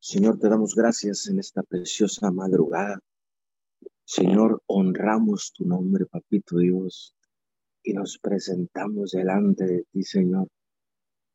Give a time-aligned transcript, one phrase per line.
[0.00, 3.00] Señor, te damos gracias en esta preciosa madrugada.
[4.04, 7.16] Señor, honramos tu nombre, papito Dios,
[7.82, 10.46] y nos presentamos delante de ti, Señor,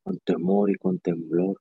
[0.02, 1.60] con temor y con temblor,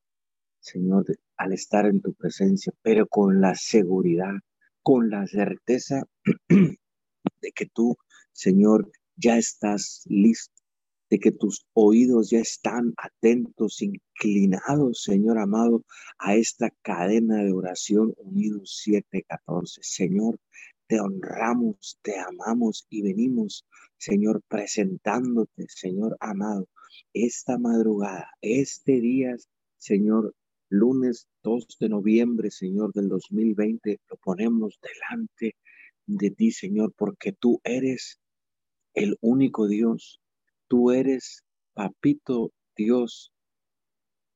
[0.61, 1.05] Señor,
[1.35, 4.35] al estar en tu presencia, pero con la seguridad,
[4.81, 6.04] con la certeza
[6.47, 7.97] de que tú,
[8.31, 10.52] Señor, ya estás listo
[11.14, 15.86] de que tus oídos ya están atentos, inclinados, Señor amado,
[16.18, 19.82] a esta cadena de oración unidos 714.
[19.84, 20.39] Señor,
[20.87, 23.64] te honramos, te amamos y venimos,
[23.96, 26.68] Señor, presentándote, Señor amado,
[27.14, 29.36] esta madrugada, este día,
[29.78, 30.34] Señor,
[30.70, 35.58] lunes 2 de noviembre, Señor, del 2020, lo ponemos delante
[36.08, 38.20] de ti, Señor, porque tú eres
[38.95, 40.20] el único Dios
[40.73, 41.44] Tú eres,
[41.75, 43.31] papito Dios,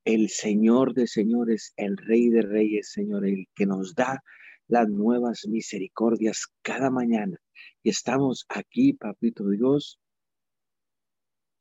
[0.05, 4.21] el Señor de señores, el Rey de reyes, Señor, el que nos da
[4.67, 7.39] las nuevas misericordias cada mañana.
[7.81, 9.99] Y estamos aquí, papito Dios,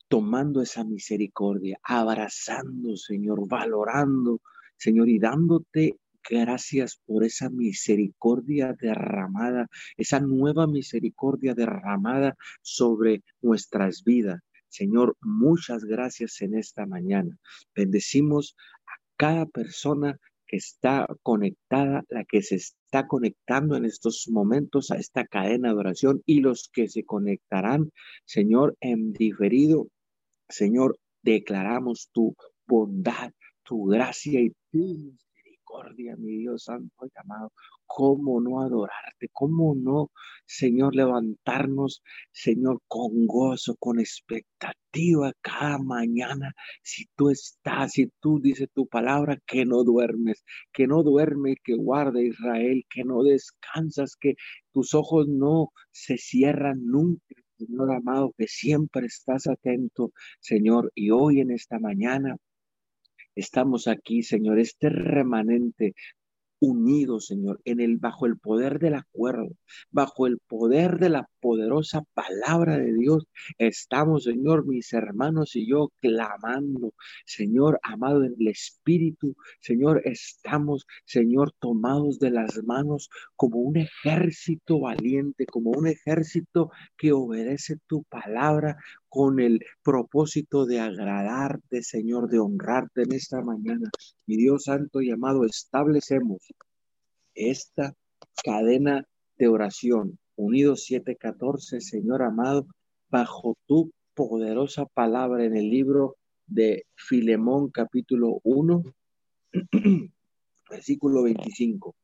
[0.09, 4.43] tomando esa misericordia, abrazando, Señor, valorando,
[4.77, 5.97] Señor, y dándote
[6.29, 14.43] gracias por esa misericordia derramada, esa nueva misericordia derramada sobre nuestras vidas.
[14.69, 17.37] Señor, muchas gracias en esta mañana.
[17.75, 24.91] Bendecimos a cada persona que está conectada, la que se está conectando en estos momentos
[24.91, 27.91] a esta cadena de oración y los que se conectarán,
[28.25, 29.89] Señor, en diferido.
[30.49, 32.37] Señor, declaramos tu
[32.67, 33.33] bondad,
[33.65, 35.17] tu gracia y tu
[36.19, 37.53] mi Dios santo y amado.
[37.87, 39.29] ¿Cómo no adorarte?
[39.33, 40.11] ¿Cómo no,
[40.47, 46.55] Señor, levantarnos, Señor, con gozo, con expectativa cada mañana?
[46.83, 51.75] Si tú estás, si tú dices tu palabra, que no duermes, que no duermes, que
[51.77, 54.35] guarda Israel, que no descansas, que
[54.73, 57.35] tus ojos no se cierran nunca.
[57.59, 62.37] Señor amado, que siempre estás atento, Señor, y hoy en esta mañana
[63.37, 65.95] Estamos aquí, Señor, este remanente
[66.61, 69.51] unidos, Señor, en el bajo el poder del acuerdo,
[69.91, 73.27] bajo el poder de la poderosa palabra de Dios.
[73.59, 76.95] Estamos, Señor, mis hermanos y yo clamando,
[77.27, 84.81] Señor, amado en el Espíritu, Señor, estamos, Señor, tomados de las manos como un ejército
[84.81, 92.39] valiente, como un ejército que obedece tu palabra, con el propósito de agradarte, Señor, de
[92.39, 93.91] honrarte en esta mañana.
[94.27, 96.39] Mi Dios Santo y amado, establecemos
[97.35, 97.95] esta
[98.45, 99.07] cadena
[99.39, 102.67] de oración, unidos 714, Señor amado,
[103.09, 108.83] bajo tu poderosa palabra en el libro de Filemón capítulo 1,
[110.71, 111.95] versículo 25.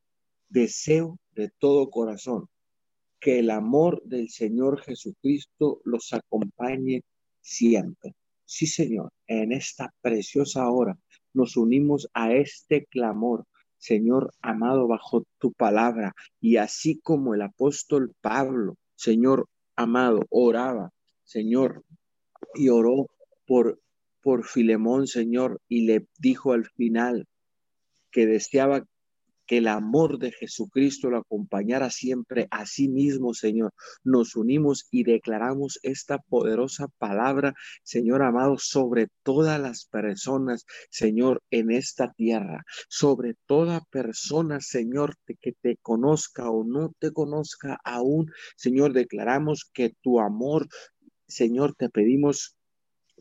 [0.48, 2.48] Deseo de todo corazón
[3.22, 7.04] que el amor del Señor Jesucristo los acompañe
[7.40, 8.16] siempre.
[8.44, 10.98] Sí, Señor, en esta preciosa hora
[11.32, 13.46] nos unimos a este clamor,
[13.78, 16.16] Señor amado, bajo tu palabra.
[16.40, 19.46] Y así como el apóstol Pablo, Señor
[19.76, 20.90] amado, oraba,
[21.22, 21.84] Señor,
[22.56, 23.06] y oró
[23.46, 23.80] por,
[24.20, 27.28] por Filemón, Señor, y le dijo al final
[28.10, 28.84] que deseaba
[29.52, 33.74] el amor de Jesucristo lo acompañara siempre a sí mismo, Señor.
[34.02, 37.52] Nos unimos y declaramos esta poderosa palabra,
[37.82, 45.52] Señor amado, sobre todas las personas, Señor, en esta tierra, sobre toda persona, Señor, que
[45.60, 50.66] te conozca o no te conozca aún, Señor, declaramos que tu amor,
[51.26, 52.56] Señor, te pedimos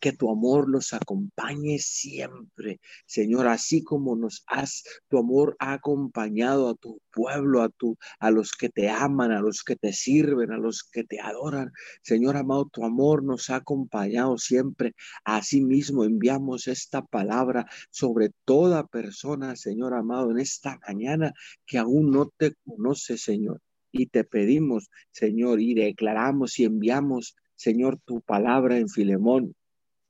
[0.01, 6.69] que tu amor los acompañe siempre, Señor, así como nos has, tu amor ha acompañado
[6.69, 10.51] a tu pueblo, a tu, a los que te aman, a los que te sirven,
[10.51, 11.71] a los que te adoran.
[12.01, 14.95] Señor amado, tu amor nos ha acompañado siempre.
[15.23, 21.31] Asimismo, enviamos esta palabra sobre toda persona, Señor amado, en esta mañana
[21.67, 23.61] que aún no te conoce, Señor.
[23.91, 29.53] Y te pedimos, Señor, y declaramos y enviamos, Señor, tu palabra en Filemón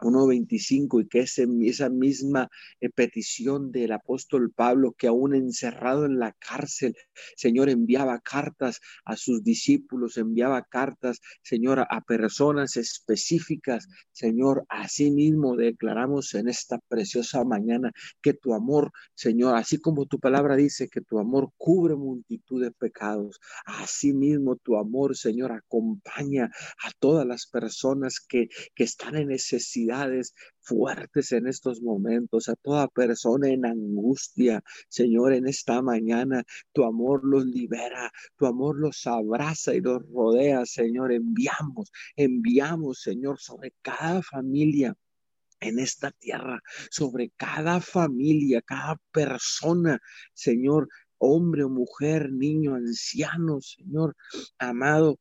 [0.02, 2.50] 1.25 y que esa misma
[2.80, 6.96] eh, petición del apóstol Pablo que aún encerrado en la cárcel,
[7.36, 13.88] Señor, enviaba cartas a sus discípulos, enviaba cartas, Señor, a personas específicas.
[14.12, 20.20] Señor, así mismo declaramos en esta preciosa mañana que tu amor, Señor, así como tu
[20.20, 26.46] palabra dice que tu amor cubre multitud de pecados, así mismo tu amor, Señor, acompaña
[26.84, 29.91] a todas las personas que, que están en necesidad
[30.60, 37.22] fuertes en estos momentos, a toda persona en angustia, Señor, en esta mañana, tu amor
[37.24, 44.22] los libera, tu amor los abraza y los rodea, Señor, enviamos, enviamos, Señor, sobre cada
[44.22, 44.96] familia
[45.60, 50.00] en esta tierra, sobre cada familia, cada persona,
[50.34, 50.90] Señor,
[51.22, 54.16] hombre o mujer, niño, anciano, Señor,
[54.58, 55.20] amado,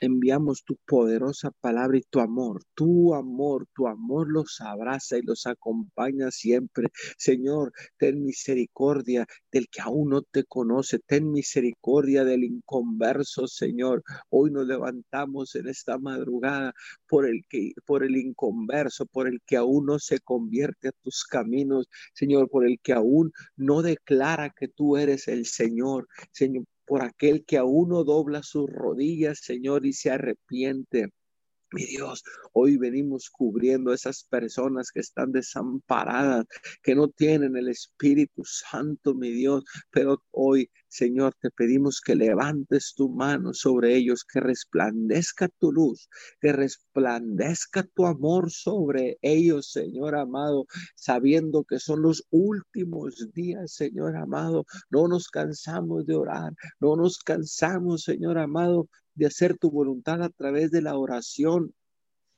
[0.00, 5.46] enviamos tu poderosa palabra y tu amor, tu amor, tu amor los abraza y los
[5.46, 6.88] acompaña siempre.
[7.16, 14.02] Señor, ten misericordia del que aún no te conoce, ten misericordia del inconverso, Señor.
[14.28, 16.74] Hoy nos levantamos en esta madrugada
[17.08, 21.24] por el que por el inconverso, por el que aún no se convierte a tus
[21.24, 27.02] caminos, Señor, por el que aún no declara que tú eres el Señor, Señor, por
[27.02, 31.10] aquel que aún no dobla sus rodillas, Señor, y se arrepiente.
[31.72, 36.44] Mi Dios, hoy venimos cubriendo a esas personas que están desamparadas,
[36.82, 42.94] que no tienen el Espíritu Santo, mi Dios, pero hoy, Señor, te pedimos que levantes
[42.96, 46.08] tu mano sobre ellos, que resplandezca tu luz,
[46.40, 54.16] que resplandezca tu amor sobre ellos, Señor amado, sabiendo que son los últimos días, Señor
[54.16, 54.64] amado.
[54.90, 58.88] No nos cansamos de orar, no nos cansamos, Señor amado,
[59.20, 61.74] de hacer tu voluntad a través de la oración,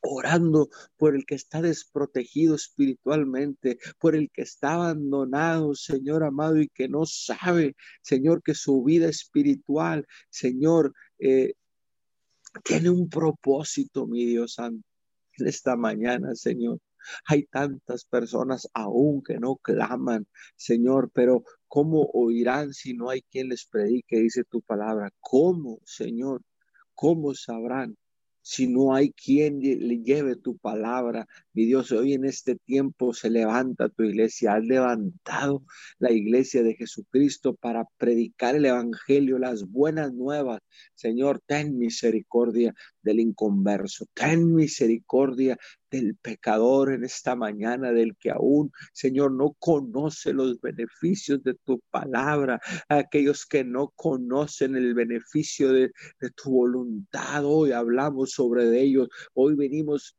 [0.00, 6.68] orando por el que está desprotegido espiritualmente, por el que está abandonado, Señor amado, y
[6.68, 11.54] que no sabe, Señor, que su vida espiritual, Señor, eh,
[12.64, 14.84] tiene un propósito, mi Dios Santo,
[15.38, 16.80] en esta mañana, Señor.
[17.26, 20.26] Hay tantas personas aún que no claman,
[20.56, 24.18] Señor, pero ¿cómo oirán si no hay quien les predique?
[24.18, 25.12] Dice tu palabra.
[25.20, 26.42] ¿Cómo, Señor?
[26.94, 27.96] ¿Cómo sabrán
[28.44, 31.26] si no hay quien le lleve tu palabra?
[31.52, 34.54] Mi Dios, hoy en este tiempo se levanta tu iglesia.
[34.54, 35.64] Has levantado
[35.98, 40.60] la iglesia de Jesucristo para predicar el Evangelio, las buenas nuevas.
[40.94, 44.06] Señor, ten misericordia del inconverso.
[44.14, 45.58] Ten misericordia
[45.92, 51.80] del pecador en esta mañana, del que aún, Señor, no conoce los beneficios de tu
[51.90, 55.92] palabra, aquellos que no conocen el beneficio de,
[56.34, 57.44] tu voluntad.
[57.44, 59.08] Hoy hablamos sobre ellos.
[59.34, 60.16] Hoy venimos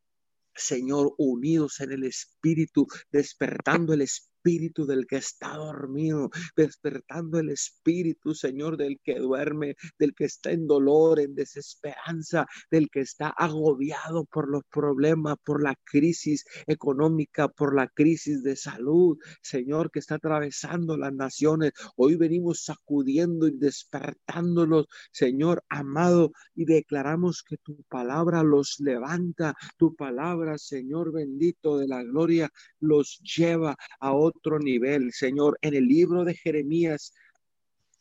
[0.56, 7.50] Señor, unidos en el Espíritu, despertando el Espíritu espíritu del que está dormido, despertando el
[7.50, 13.30] espíritu, Señor, del que duerme, del que está en dolor, en desesperanza, del que está
[13.30, 20.00] agobiado por los problemas, por la crisis económica, por la crisis de salud, Señor, que
[20.00, 21.72] está atravesando las naciones.
[21.96, 29.96] Hoy venimos sacudiendo y despertándolos, Señor amado, y declaramos que tu palabra los levanta, tu
[29.96, 32.50] palabra, Señor bendito de la gloria,
[32.81, 35.57] los lleva a otro nivel, Señor.
[35.62, 37.13] En el libro de Jeremías,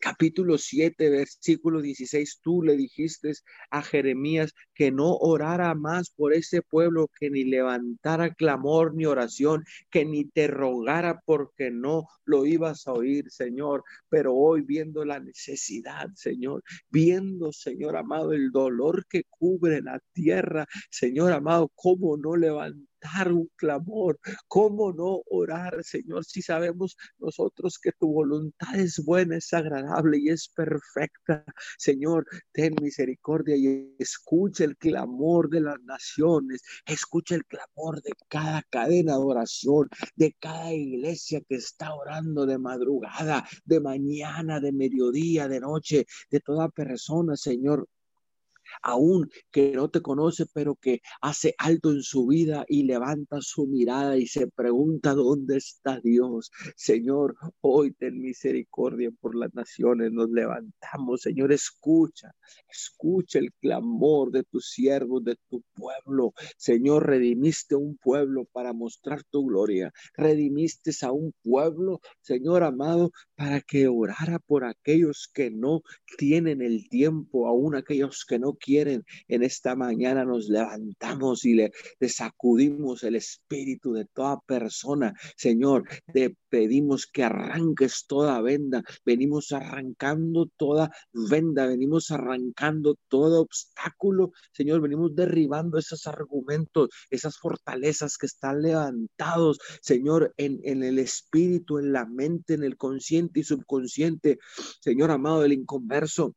[0.03, 3.33] capítulo 7, versículo 16, tú le dijiste
[3.71, 9.65] a Jeremías que no orara más por ese pueblo, que ni levantara clamor ni oración,
[9.91, 13.85] que ni te rogara porque no lo ibas a oír, Señor.
[14.09, 20.67] Pero hoy viendo la necesidad, Señor, viendo, Señor amado, el dolor que cubre la tierra,
[20.91, 22.92] Señor amado, cómo no levantar
[23.33, 24.19] un clamor,
[24.49, 30.29] cómo no orar, Señor, si sabemos nosotros que tu voluntad es buena, es agradable y
[30.29, 31.45] es perfecta.
[31.79, 38.63] Señor, ten misericordia y escucha el clamor de las naciones, escucha el clamor de cada
[38.71, 45.49] cadena de oración, de cada iglesia que está orando de madrugada, de mañana, de mediodía,
[45.49, 47.87] de noche, de toda persona, Señor
[48.83, 53.67] aún que no te conoce, pero que hace alto en su vida y levanta su
[53.67, 56.51] mirada y se pregunta dónde está Dios.
[56.77, 62.33] Señor, hoy ten misericordia por las naciones, nos levantamos, Señor, escucha,
[62.69, 66.33] escucha el clamor de tus siervos, de tu pueblo.
[66.57, 73.61] Señor, redimiste un pueblo para mostrar tu gloria, redimiste a un pueblo, Señor amado, para
[73.61, 75.83] que orara por aquellos que no
[76.19, 79.05] tienen el tiempo, aún aquellos que no quieren.
[79.29, 81.73] En esta mañana nos levantamos y le,
[82.09, 85.13] sacudimos el espíritu de toda persona.
[85.37, 88.83] Señor, te pedimos que arranques toda venda.
[89.05, 94.33] Venimos arrancando toda venda, venimos arrancando todo obstáculo.
[94.53, 101.79] Señor, venimos derribando esos argumentos, esas fortalezas que están levantados, Señor, en, en el espíritu,
[101.79, 104.39] en la mente, en el consciente y subconsciente,
[104.81, 106.35] Señor amado del inconverso.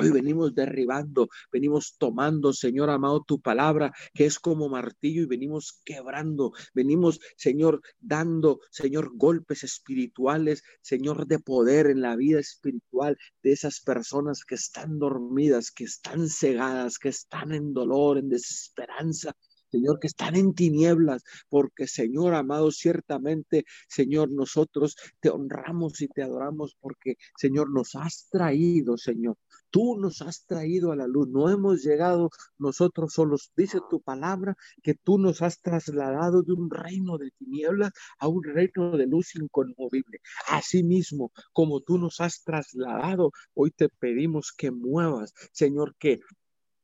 [0.00, 5.82] Hoy venimos derribando, venimos tomando, Señor amado, tu palabra, que es como martillo, y venimos
[5.84, 13.52] quebrando, venimos, Señor, dando, Señor, golpes espirituales, Señor, de poder en la vida espiritual de
[13.52, 19.36] esas personas que están dormidas, que están cegadas, que están en dolor, en desesperanza,
[19.72, 26.22] Señor, que están en tinieblas, porque Señor amado, ciertamente, Señor, nosotros te honramos y te
[26.22, 29.36] adoramos porque, Señor, nos has traído, Señor.
[29.70, 33.50] Tú nos has traído a la luz, no hemos llegado nosotros solos.
[33.56, 38.42] Dice tu palabra que tú nos has trasladado de un reino de tinieblas a un
[38.44, 40.18] reino de luz inconmovible.
[40.48, 46.20] Asimismo, como tú nos has trasladado, hoy te pedimos que muevas, Señor, que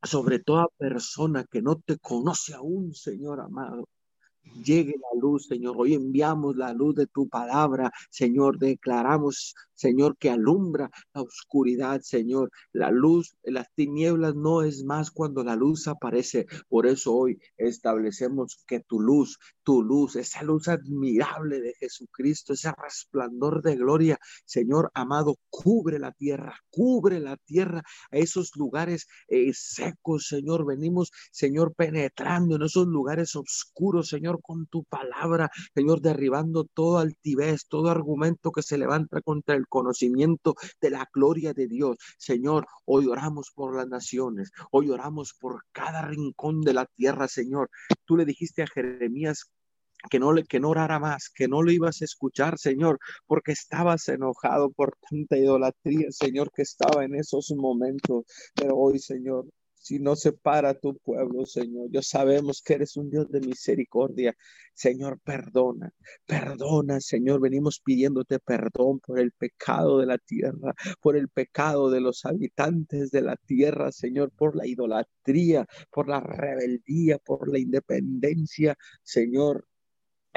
[0.02, 3.88] sobre toda persona que no te conoce aún, Señor amado.
[4.54, 5.76] Llegue la luz, Señor.
[5.78, 8.58] Hoy enviamos la luz de tu palabra, Señor.
[8.58, 12.50] Declaramos, Señor, que alumbra la oscuridad, Señor.
[12.72, 16.46] La luz, las tinieblas no es más cuando la luz aparece.
[16.68, 22.72] Por eso hoy establecemos que tu luz, tu luz, esa luz admirable de Jesucristo, ese
[22.72, 29.52] resplandor de gloria, Señor amado, cubre la tierra, cubre la tierra, a esos lugares eh,
[29.54, 30.66] secos, Señor.
[30.66, 37.66] Venimos, Señor, penetrando en esos lugares oscuros, Señor, con tu palabra, Señor, derribando todo altivez,
[37.68, 41.96] todo argumento que se levanta contra el conocimiento de la gloria de Dios.
[42.18, 47.70] Señor, hoy oramos por las naciones, hoy oramos por cada rincón de la tierra, Señor.
[48.04, 49.50] Tú le dijiste a Jeremías
[50.10, 53.52] que no le que no orara más, que no lo ibas a escuchar, Señor, porque
[53.52, 58.24] estabas enojado por tanta idolatría, Señor, que estaba en esos momentos.
[58.54, 59.46] Pero hoy, Señor,
[59.88, 61.88] si no separa tu pueblo, Señor.
[61.90, 64.34] Yo sabemos que eres un Dios de misericordia.
[64.74, 65.90] Señor, perdona,
[66.26, 67.40] perdona, Señor.
[67.40, 73.10] Venimos pidiéndote perdón por el pecado de la tierra, por el pecado de los habitantes
[73.10, 79.66] de la tierra, Señor, por la idolatría, por la rebeldía, por la independencia, Señor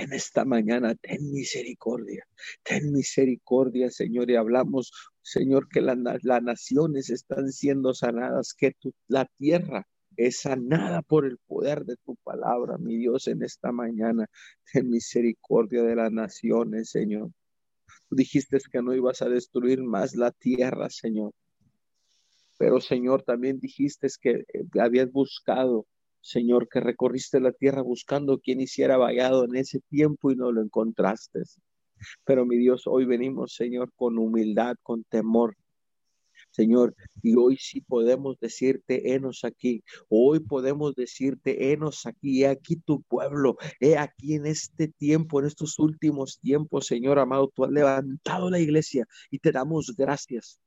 [0.02, 2.28] en esta mañana, ten misericordia,
[2.64, 4.92] ten misericordia, Señor, y hablamos,
[5.22, 5.98] Señor, que las
[6.44, 8.76] naciones están siendo sanadas, que
[9.08, 14.28] la tierra es sanada por el poder de tu palabra, mi Dios, en esta mañana,
[14.72, 17.32] ten misericordia de las naciones, Señor.
[18.10, 21.32] Tú dijiste que no ibas a destruir más la tierra, Señor.
[22.58, 25.86] Pero, Señor, también dijiste que eh, habías buscado
[26.22, 30.62] Señor, que recorriste la tierra buscando quien hiciera vallado en ese tiempo y no lo
[30.62, 31.42] encontraste.
[32.24, 35.56] Pero mi Dios, hoy venimos, Señor, con humildad, con temor.
[36.52, 39.84] Señor, y hoy sí podemos decirte, henos aquí.
[40.10, 42.44] Hoy podemos decirte, henos aquí.
[42.44, 43.58] He aquí tu pueblo.
[43.80, 48.60] He aquí en este tiempo, en estos últimos tiempos, Señor amado, tú has levantado la
[48.60, 50.60] iglesia y te damos gracias.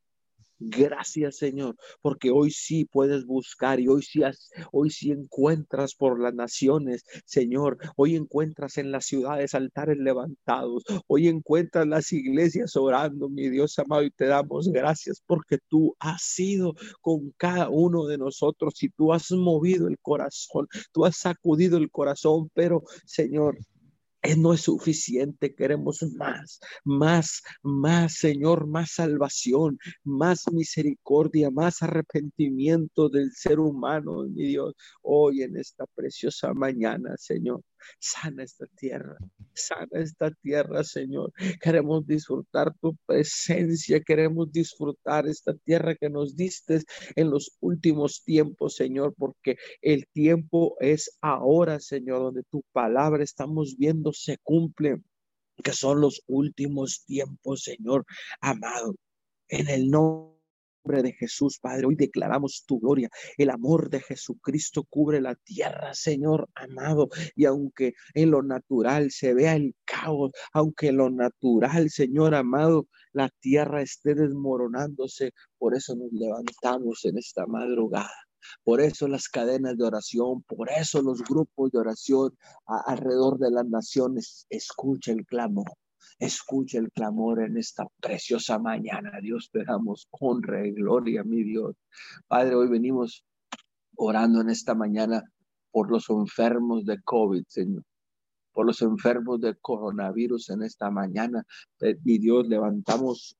[0.58, 4.20] Gracias, Señor, porque hoy sí puedes buscar y hoy sí,
[4.72, 7.78] hoy sí encuentras por las naciones, Señor.
[7.96, 10.84] Hoy encuentras en las ciudades altares levantados.
[11.08, 16.22] Hoy encuentras las iglesias orando, mi Dios amado, y te damos gracias porque tú has
[16.22, 21.78] sido con cada uno de nosotros y tú has movido el corazón, tú has sacudido
[21.78, 23.58] el corazón, pero, Señor,
[24.38, 33.32] no es suficiente, queremos más, más, más, Señor, más salvación, más misericordia, más arrepentimiento del
[33.32, 37.62] ser humano, mi Dios, hoy en esta preciosa mañana, Señor.
[37.98, 39.16] Sana esta tierra,
[39.54, 41.32] sana esta tierra, Señor.
[41.60, 46.82] Queremos disfrutar tu presencia, queremos disfrutar esta tierra que nos diste
[47.16, 53.76] en los últimos tiempos, Señor, porque el tiempo es ahora, Señor, donde tu palabra estamos
[53.78, 55.00] viendo se cumple
[55.62, 58.04] que son los últimos tiempos, Señor
[58.40, 58.94] amado.
[59.48, 60.33] En el nombre
[60.84, 61.86] de Jesús, Padre.
[61.86, 63.08] Hoy declaramos tu gloria.
[63.38, 67.08] El amor de Jesucristo cubre la tierra, Señor amado.
[67.34, 72.86] Y aunque en lo natural se vea el caos, aunque en lo natural, Señor amado,
[73.12, 78.14] la tierra esté desmoronándose, por eso nos levantamos en esta madrugada.
[78.62, 82.36] Por eso las cadenas de oración, por eso los grupos de oración
[82.66, 85.72] alrededor de las naciones, escucha el clamor
[86.18, 89.18] Escucha el clamor en esta preciosa mañana.
[89.20, 91.76] Dios, te damos honra y gloria, mi Dios.
[92.26, 93.24] Padre, hoy venimos
[93.96, 95.22] orando en esta mañana
[95.70, 97.82] por los enfermos de COVID, Señor.
[98.52, 101.44] Por los enfermos de coronavirus en esta mañana.
[102.04, 103.36] Mi Dios, levantamos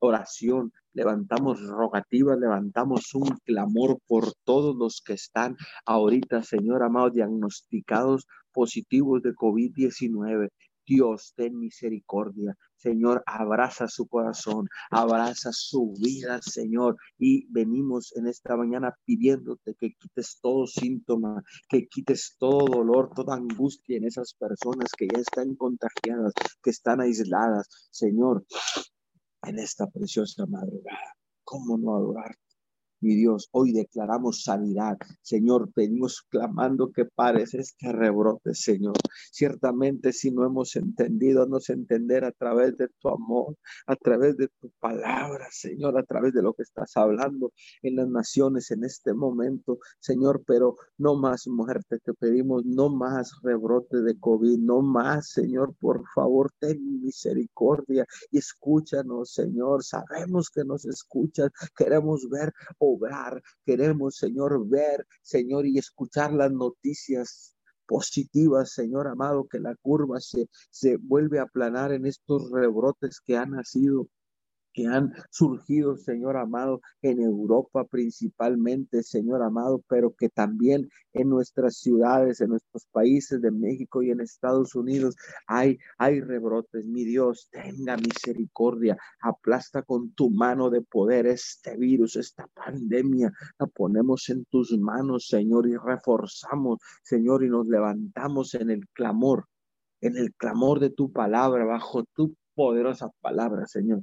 [0.00, 8.26] oración, levantamos rogativas, levantamos un clamor por todos los que están ahorita, Señor amado, diagnosticados
[8.52, 10.48] positivos de COVID-19.
[10.90, 12.56] Dios, ten misericordia.
[12.74, 16.96] Señor, abraza su corazón, abraza su vida, Señor.
[17.16, 23.36] Y venimos en esta mañana pidiéndote que quites todo síntoma, que quites todo dolor, toda
[23.36, 28.44] angustia en esas personas que ya están contagiadas, que están aisladas, Señor,
[29.44, 31.14] en esta preciosa madrugada.
[31.44, 32.49] ¿Cómo no adorarte?
[33.00, 34.98] Mi Dios, hoy declaramos sanidad.
[35.22, 38.94] Señor, pedimos clamando que pares este rebrote, Señor.
[39.32, 44.48] Ciertamente si no hemos entendido, nos entender a través de tu amor, a través de
[44.60, 47.52] tu palabra, Señor, a través de lo que estás hablando
[47.82, 53.32] en las naciones en este momento, Señor, pero no más muerte, te pedimos, no más
[53.42, 59.82] rebrote de COVID, no más, Señor, por favor, ten misericordia y escúchanos, Señor.
[59.84, 62.52] Sabemos que nos escuchas, queremos ver
[62.94, 67.54] obrar, queremos, Señor, ver, Señor, y escuchar las noticias
[67.86, 73.36] positivas, Señor amado, que la curva se, se vuelve a aplanar en estos rebrotes que
[73.36, 74.08] han nacido
[74.72, 81.78] que han surgido, Señor amado, en Europa principalmente, Señor amado, pero que también en nuestras
[81.78, 86.84] ciudades, en nuestros países de México y en Estados Unidos hay, hay rebrotes.
[86.84, 93.66] Mi Dios, tenga misericordia, aplasta con tu mano de poder este virus, esta pandemia, la
[93.66, 99.46] ponemos en tus manos, Señor, y reforzamos, Señor, y nos levantamos en el clamor,
[100.00, 104.02] en el clamor de tu palabra, bajo tu poderosa palabra, Señor.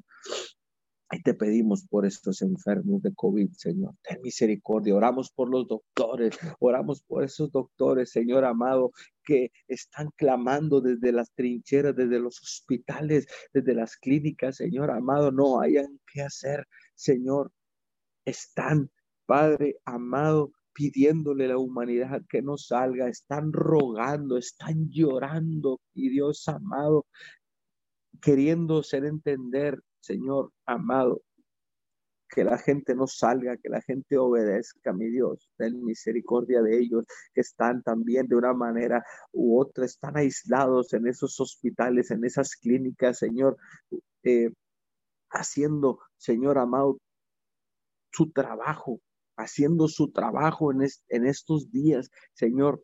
[1.10, 3.96] Y te pedimos por estos enfermos de COVID, Señor.
[4.02, 4.94] Ten misericordia.
[4.94, 6.38] Oramos por los doctores.
[6.60, 8.92] Oramos por esos doctores, Señor amado,
[9.24, 15.32] que están clamando desde las trincheras, desde los hospitales, desde las clínicas, Señor amado.
[15.32, 17.54] No hayan que hacer, Señor.
[18.26, 18.92] Están,
[19.26, 26.48] Padre amado, pidiéndole a la humanidad que no salga, están rogando, están llorando, y Dios
[26.50, 27.08] amado,
[28.22, 31.22] queriendo ser entender Señor amado,
[32.30, 37.06] que la gente no salga, que la gente obedezca, mi Dios, ten misericordia de ellos
[37.34, 42.56] que están también de una manera u otra, están aislados en esos hospitales, en esas
[42.56, 43.58] clínicas, Señor,
[44.24, 44.51] eh,
[45.32, 47.00] haciendo, Señor amado,
[48.12, 49.00] su trabajo,
[49.38, 52.84] haciendo su trabajo en, en estos días, Señor.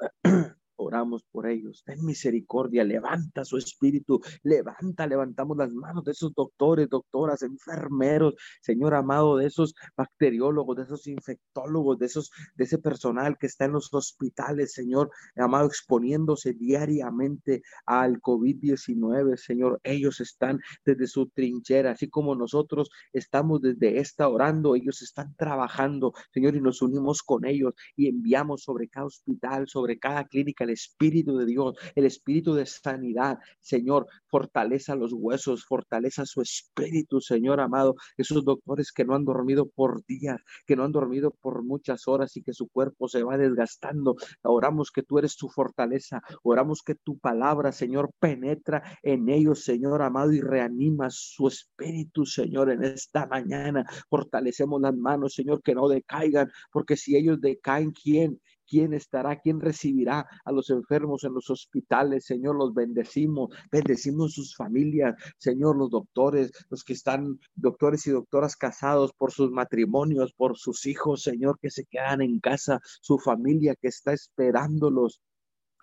[0.84, 1.82] Oramos por ellos.
[1.84, 2.84] Ten misericordia.
[2.84, 4.20] Levanta su espíritu.
[4.42, 10.82] Levanta, levantamos las manos de esos doctores, doctoras, enfermeros, Señor amado, de esos bacteriólogos, de
[10.84, 16.52] esos infectólogos, de esos, de ese personal que está en los hospitales, Señor amado, exponiéndose
[16.52, 19.80] diariamente al COVID-19, Señor.
[19.82, 26.12] Ellos están desde su trinchera, así como nosotros estamos desde esta orando, ellos están trabajando,
[26.32, 31.36] Señor, y nos unimos con ellos y enviamos sobre cada hospital, sobre cada clínica Espíritu
[31.38, 33.38] de Dios, el Espíritu de sanidad.
[33.60, 37.94] Señor, fortaleza los huesos, fortaleza su espíritu, Señor amado.
[38.16, 42.36] Esos doctores que no han dormido por días, que no han dormido por muchas horas
[42.36, 44.16] y que su cuerpo se va desgastando.
[44.42, 46.22] Oramos que tú eres su fortaleza.
[46.42, 52.70] Oramos que tu palabra, Señor, penetra en ellos, Señor amado, y reanima su espíritu, Señor,
[52.70, 53.84] en esta mañana.
[54.08, 58.40] Fortalecemos las manos, Señor, que no decaigan, porque si ellos decaen, ¿quién?
[58.66, 59.40] ¿Quién estará?
[59.40, 62.24] ¿Quién recibirá a los enfermos en los hospitales?
[62.26, 63.50] Señor, los bendecimos.
[63.70, 65.14] Bendecimos sus familias.
[65.38, 70.86] Señor, los doctores, los que están, doctores y doctoras casados por sus matrimonios, por sus
[70.86, 75.20] hijos, Señor, que se quedan en casa, su familia que está esperándolos.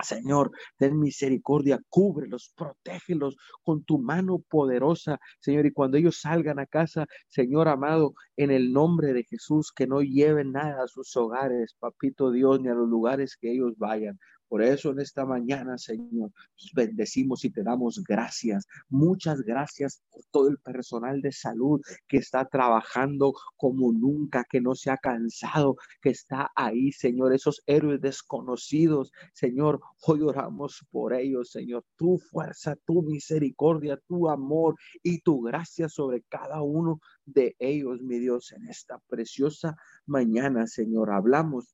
[0.04, 5.66] Señor, ten misericordia, cúbrelos, protégelos con tu mano poderosa, Señor.
[5.66, 10.02] Y cuando ellos salgan a casa, Señor amado, en el nombre de Jesús, que no
[10.02, 14.20] lleven nada a sus hogares, papito Dios, ni a los lugares que ellos vayan.
[14.52, 16.30] Por eso en esta mañana, Señor,
[16.76, 18.68] bendecimos y te damos gracias.
[18.90, 24.76] Muchas gracias por todo el personal de salud que está trabajando como nunca, que no
[24.76, 27.34] se ha cansado, que está ahí, Señor.
[27.34, 31.86] Esos héroes desconocidos, Señor, hoy oramos por ellos, Señor.
[31.96, 38.20] Tu fuerza, tu misericordia, tu amor y tu gracia sobre cada uno de ellos, mi
[38.20, 41.10] Dios, en esta preciosa mañana, Señor.
[41.10, 41.74] Hablamos,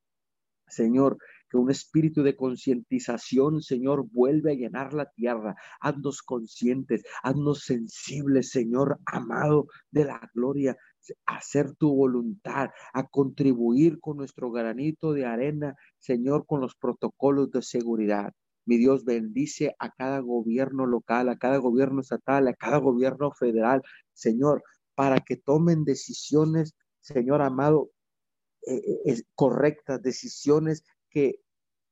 [0.68, 1.18] Señor,
[1.50, 5.56] que un espíritu de concientización, Señor, vuelve a llenar la tierra.
[5.80, 10.78] Haznos conscientes, haznos sensibles, Señor, amado de la gloria,
[11.26, 17.52] a hacer tu voluntad, a contribuir con nuestro granito de arena, Señor, con los protocolos
[17.52, 18.34] de seguridad.
[18.66, 23.82] Mi Dios bendice a cada gobierno local, a cada gobierno estatal, a cada gobierno federal,
[24.12, 24.62] Señor,
[24.94, 27.92] para que tomen decisiones, Señor amado,
[28.68, 30.84] eh, eh, correctas, decisiones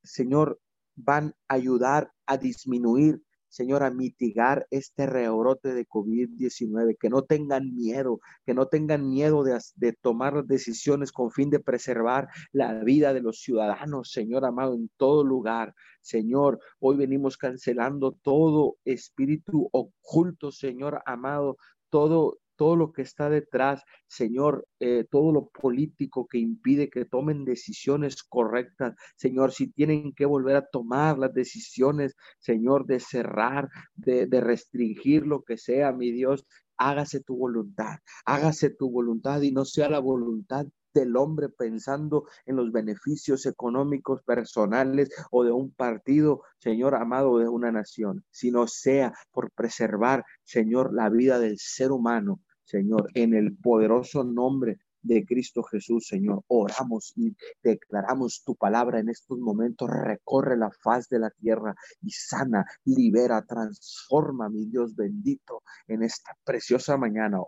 [0.04, 0.60] Señor,
[0.96, 7.74] van a ayudar a disminuir, Señor, a mitigar este rebrote de COVID-19, que no tengan
[7.74, 13.14] miedo, que no tengan miedo de, de tomar decisiones con fin de preservar la vida
[13.14, 15.74] de los ciudadanos, Señor amado, en todo lugar.
[16.02, 21.58] Señor, hoy venimos cancelando todo espíritu oculto, Señor amado,
[21.90, 27.46] todo todo lo que está detrás, Señor, eh, todo lo político que impide que tomen
[27.46, 34.28] decisiones correctas, Señor, si tienen que volver a tomar las decisiones, Señor, de cerrar, de,
[34.28, 36.46] de restringir lo que sea, mi Dios,
[36.78, 42.56] hágase tu voluntad, hágase tu voluntad y no sea la voluntad del hombre pensando en
[42.56, 49.14] los beneficios económicos personales o de un partido, Señor amado, de una nación, sino sea
[49.32, 55.62] por preservar, Señor, la vida del ser humano, Señor, en el poderoso nombre de Cristo
[55.64, 56.44] Jesús, Señor.
[56.48, 59.90] Oramos y declaramos tu palabra en estos momentos.
[59.90, 66.32] Recorre la faz de la tierra y sana, libera, transforma, mi Dios bendito, en esta
[66.44, 67.40] preciosa mañana.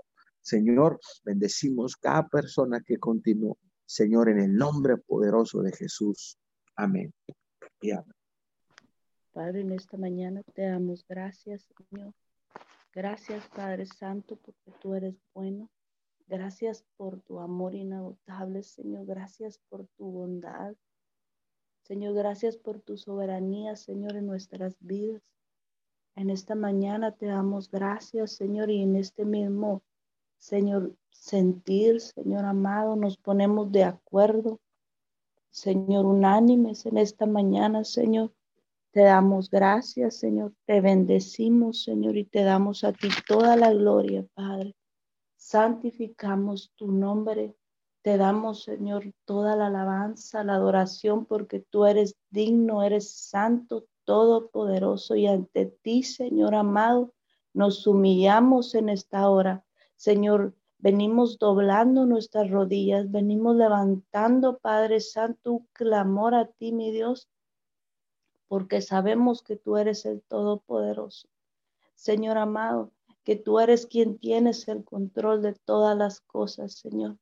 [0.47, 3.57] Señor, bendecimos cada persona que continúa.
[3.85, 6.37] Señor, en el nombre poderoso de Jesús.
[6.77, 7.13] Amén.
[9.33, 12.13] Padre, en esta mañana te damos gracias, Señor.
[12.93, 15.69] Gracias, Padre Santo, porque tú eres bueno.
[16.27, 19.05] Gracias por tu amor inagotable, Señor.
[19.05, 20.77] Gracias por tu bondad.
[21.81, 25.21] Señor, gracias por tu soberanía, Señor, en nuestras vidas.
[26.15, 29.83] En esta mañana te damos gracias, Señor, y en este mismo
[30.37, 34.59] Señor, sentir, Señor amado, nos ponemos de acuerdo,
[35.49, 38.31] Señor, unánimes en esta mañana, Señor.
[38.91, 40.53] Te damos gracias, Señor.
[40.65, 44.75] Te bendecimos, Señor, y te damos a ti toda la gloria, Padre.
[45.35, 47.55] Santificamos tu nombre.
[48.03, 55.15] Te damos, Señor, toda la alabanza, la adoración, porque tú eres digno, eres santo, todopoderoso.
[55.15, 57.13] Y ante ti, Señor amado,
[57.53, 59.65] nos humillamos en esta hora
[59.97, 67.27] Señor, venimos doblando nuestras rodillas, venimos levantando, Padre Santo, clamor a ti, mi Dios,
[68.47, 71.27] porque sabemos que tú eres el Todopoderoso.
[71.95, 72.91] Señor amado,
[73.23, 77.17] que tú eres quien tienes el control de todas las cosas, Señor.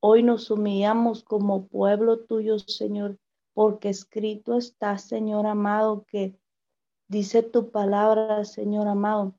[0.00, 3.18] Hoy nos humillamos como pueblo tuyo, Señor,
[3.54, 6.36] porque escrito está, Señor amado, que
[7.08, 9.34] dice tu palabra, Señor amado,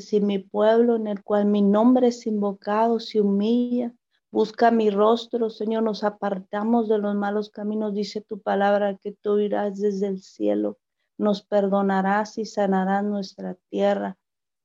[0.00, 3.94] si mi pueblo en el cual mi nombre es invocado se humilla,
[4.30, 9.38] busca mi rostro, Señor, nos apartamos de los malos caminos, dice tu palabra, que tú
[9.38, 10.78] irás desde el cielo,
[11.18, 14.18] nos perdonarás y sanarás nuestra tierra.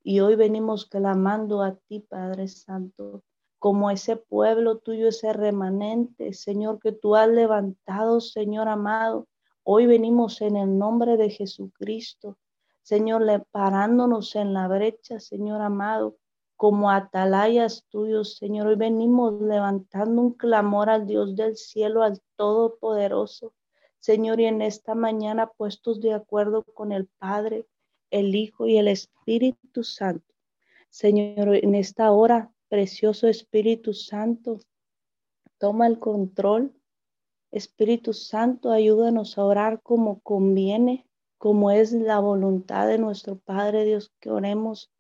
[0.04, 3.24] Y hoy venimos clamando a ti, Padre Santo,
[3.60, 9.28] como ese pueblo tuyo, ese remanente, Señor, que tú has levantado, Señor amado.
[9.64, 12.38] Hoy venimos en el nombre de Jesucristo
[12.84, 16.18] Señor, parándonos en la brecha, Señor amado,
[16.58, 18.68] como atalayas tuyos, Señor.
[18.68, 23.54] Hoy venimos levantando un clamor al Dios del cielo, al Todopoderoso.
[24.00, 27.68] Señor, y en esta mañana puestos de acuerdo con el Padre,
[28.10, 30.34] el Hijo y el Espíritu Santo.
[30.90, 34.60] Señor, en esta hora, precioso Espíritu Santo,
[35.58, 36.74] toma el control.
[37.52, 41.08] Espíritu Santo, ayúdanos a orar como conviene,
[41.42, 44.92] como es la voluntad de nuestro Padre Dios, que oremos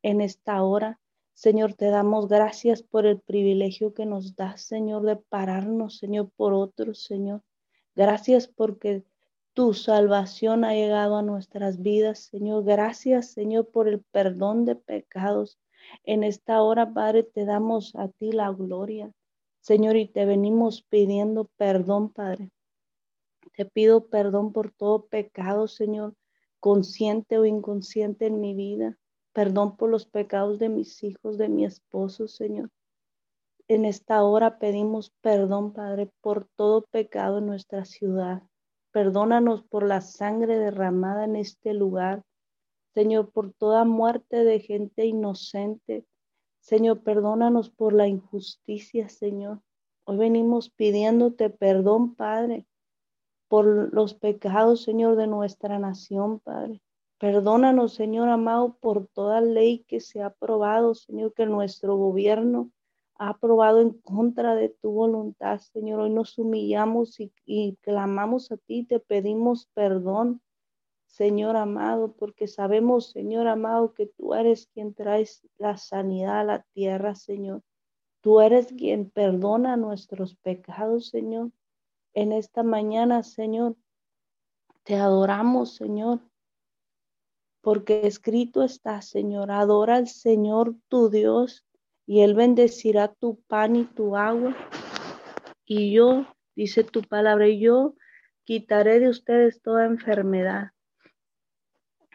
[0.00, 0.98] en esta hora.
[1.34, 6.54] Señor, te damos gracias por el privilegio que nos das, Señor, de pararnos, Señor, por
[6.54, 7.42] otros, Señor.
[7.94, 9.04] Gracias porque
[9.52, 12.64] tu salvación ha llegado a nuestras vidas, Señor.
[12.64, 15.58] Gracias, Señor, por el perdón de pecados.
[16.04, 19.12] En esta hora, Padre, te damos a ti la gloria,
[19.60, 22.48] Señor, y te venimos pidiendo perdón, Padre,
[23.52, 26.14] te pido perdón por todo pecado, Señor,
[26.60, 28.96] consciente o inconsciente en mi vida.
[29.32, 32.70] Perdón por los pecados de mis hijos, de mi esposo, Señor.
[33.68, 38.42] En esta hora pedimos perdón, Padre, por todo pecado en nuestra ciudad.
[38.90, 42.24] Perdónanos por la sangre derramada en este lugar.
[42.94, 46.04] Señor, por toda muerte de gente inocente.
[46.58, 49.62] Señor, perdónanos por la injusticia, Señor.
[50.04, 52.66] Hoy venimos pidiéndote perdón, Padre,
[53.50, 56.80] por los pecados, Señor, de nuestra nación, Padre.
[57.18, 62.70] Perdónanos, Señor amado, por toda ley que se ha aprobado, Señor, que nuestro gobierno
[63.18, 65.98] ha aprobado en contra de tu voluntad, Señor.
[65.98, 70.40] Hoy nos humillamos y, y clamamos a ti, te pedimos perdón,
[71.08, 76.62] Señor amado, porque sabemos, Señor amado, que tú eres quien traes la sanidad a la
[76.72, 77.62] tierra, Señor.
[78.20, 81.50] Tú eres quien perdona nuestros pecados, Señor.
[82.14, 83.76] En esta mañana, Señor,
[84.84, 86.20] te adoramos, Señor.
[87.62, 91.66] porque escrito está, Señor, adora al Señor tu Dios
[92.06, 94.56] y Él bendecirá tu pan y tu agua.
[95.66, 97.94] Y yo, dice tu palabra, y yo
[98.44, 100.70] quitaré de ustedes toda enfermedad.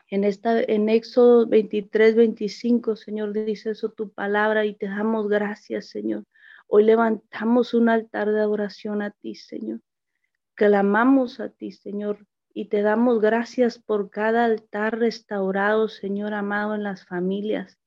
[0.10, 5.90] En, esta, en Éxodo 23, 25, Señor, dice eso tu palabra y te damos gracias,
[5.90, 6.26] Señor.
[6.68, 9.80] Hoy levantamos un altar de adoración a ti, Señor.
[10.58, 16.84] Clamamos a ti, Señor, y te damos gracias por cada altar restaurado, Señor amado, en
[16.84, 17.78] las familias.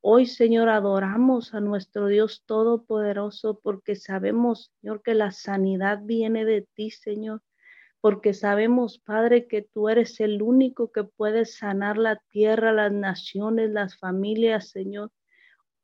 [0.00, 6.62] Hoy, Señor, adoramos a nuestro Dios Todopoderoso porque sabemos, Señor, que la sanidad viene de
[6.62, 7.42] ti, Señor.
[8.00, 13.70] Porque sabemos, Padre, que tú eres el único que puede sanar la tierra, las naciones,
[13.70, 15.12] las familias, Señor.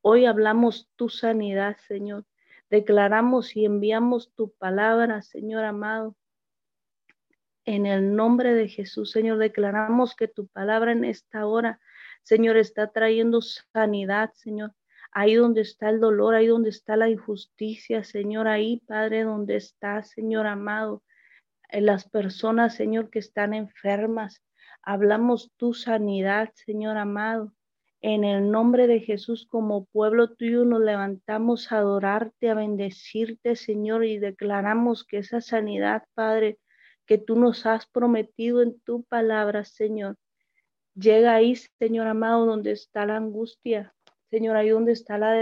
[0.01, 2.25] Hoy hablamos tu sanidad, Señor.
[2.69, 6.17] Declaramos y enviamos tu palabra, Señor amado,
[7.65, 11.81] en el nombre de Jesús, Señor, declaramos que tu palabra en esta hora,
[12.23, 14.73] Señor, está trayendo sanidad, Señor.
[15.13, 20.03] Ahí donde está el dolor, ahí donde está la injusticia, Señor, ahí, Padre, donde está,
[20.03, 21.03] Señor amado,
[21.69, 24.43] en las personas, Señor, que están enfermas.
[24.83, 27.53] Hablamos tu sanidad, Señor amado.
[28.01, 34.05] En el nombre de Jesús, como pueblo tuyo, nos levantamos a adorarte, a bendecirte, Señor,
[34.05, 36.59] y declaramos que esa sanidad, Padre,
[37.07, 40.17] que tú nos has prometido en tu palabra, Señor.
[40.95, 43.95] Llega ahí, Señor amado, donde está la angustia,
[44.31, 45.35] Señor, ahí donde está la,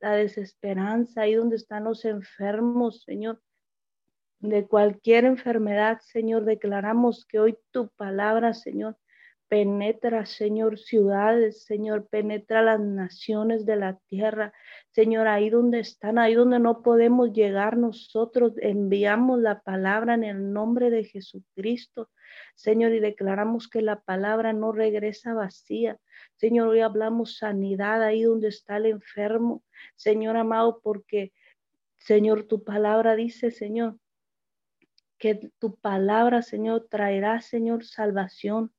[0.00, 3.40] la desesperanza, ahí donde están los enfermos, Señor.
[4.40, 8.96] De cualquier enfermedad, Señor, declaramos que hoy tu palabra, Señor,
[9.48, 14.52] Penetra, Señor, ciudades, Señor, penetra las naciones de la tierra.
[14.90, 20.52] Señor, ahí donde están, ahí donde no podemos llegar nosotros, enviamos la palabra en el
[20.52, 22.10] nombre de Jesucristo.
[22.54, 25.98] Señor, y declaramos que la palabra no regresa vacía.
[26.36, 29.64] Señor, hoy hablamos sanidad ahí donde está el enfermo.
[29.96, 31.32] Señor amado, porque,
[31.96, 33.98] Señor, tu palabra dice, Señor,
[35.18, 38.72] que tu palabra, Señor, traerá, Señor, salvación.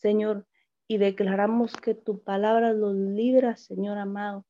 [0.00, 0.46] Señor,
[0.88, 4.46] y declaramos que tu palabra los libra, Señor amado,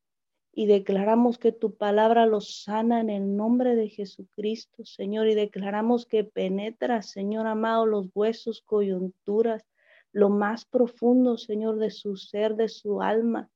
[0.53, 6.07] y declaramos que tu palabra los sana en el nombre de Jesucristo, Señor, y declaramos
[6.07, 9.65] que penetra, Señor amado, los huesos, coyunturas,
[10.13, 13.51] lo más profundo, Señor, de su ser, de su alma.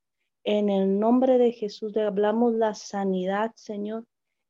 [0.44, 4.04] En el nombre de Jesús hablamos la sanidad, Señor.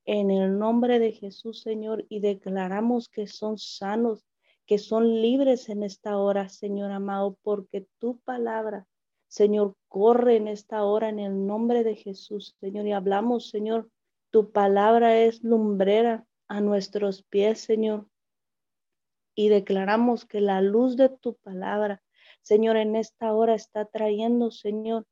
[0.07, 4.25] En el nombre de Jesús, Señor, y declaramos que son sanos,
[4.67, 8.87] que son libres en esta hora, Señor amado, porque tu palabra,
[9.29, 12.87] Señor, corre en esta hora en el nombre de Jesús, Señor.
[12.87, 13.91] Y hablamos, Señor,
[14.31, 18.07] tu palabra es lumbrera a nuestros pies, Señor.
[19.35, 22.03] Y declaramos que la luz de tu palabra,
[22.43, 25.07] Señor, en esta hora está trayendo, Señor,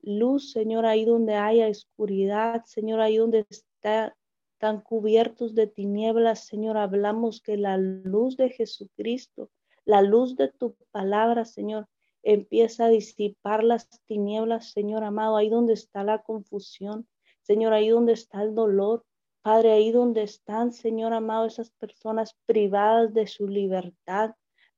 [0.00, 4.16] luz, Señor, ahí donde haya oscuridad, Señor, ahí donde está
[4.64, 9.50] están cubiertos de tinieblas, Señor, hablamos que la luz de Jesucristo,
[9.84, 11.86] la luz de tu palabra, Señor,
[12.22, 17.06] empieza a disipar las tinieblas, Señor amado, ahí donde está la confusión,
[17.42, 19.04] Señor, ahí donde está el dolor,
[19.42, 24.30] Padre, ahí donde están, Señor amado, esas personas privadas de su libertad.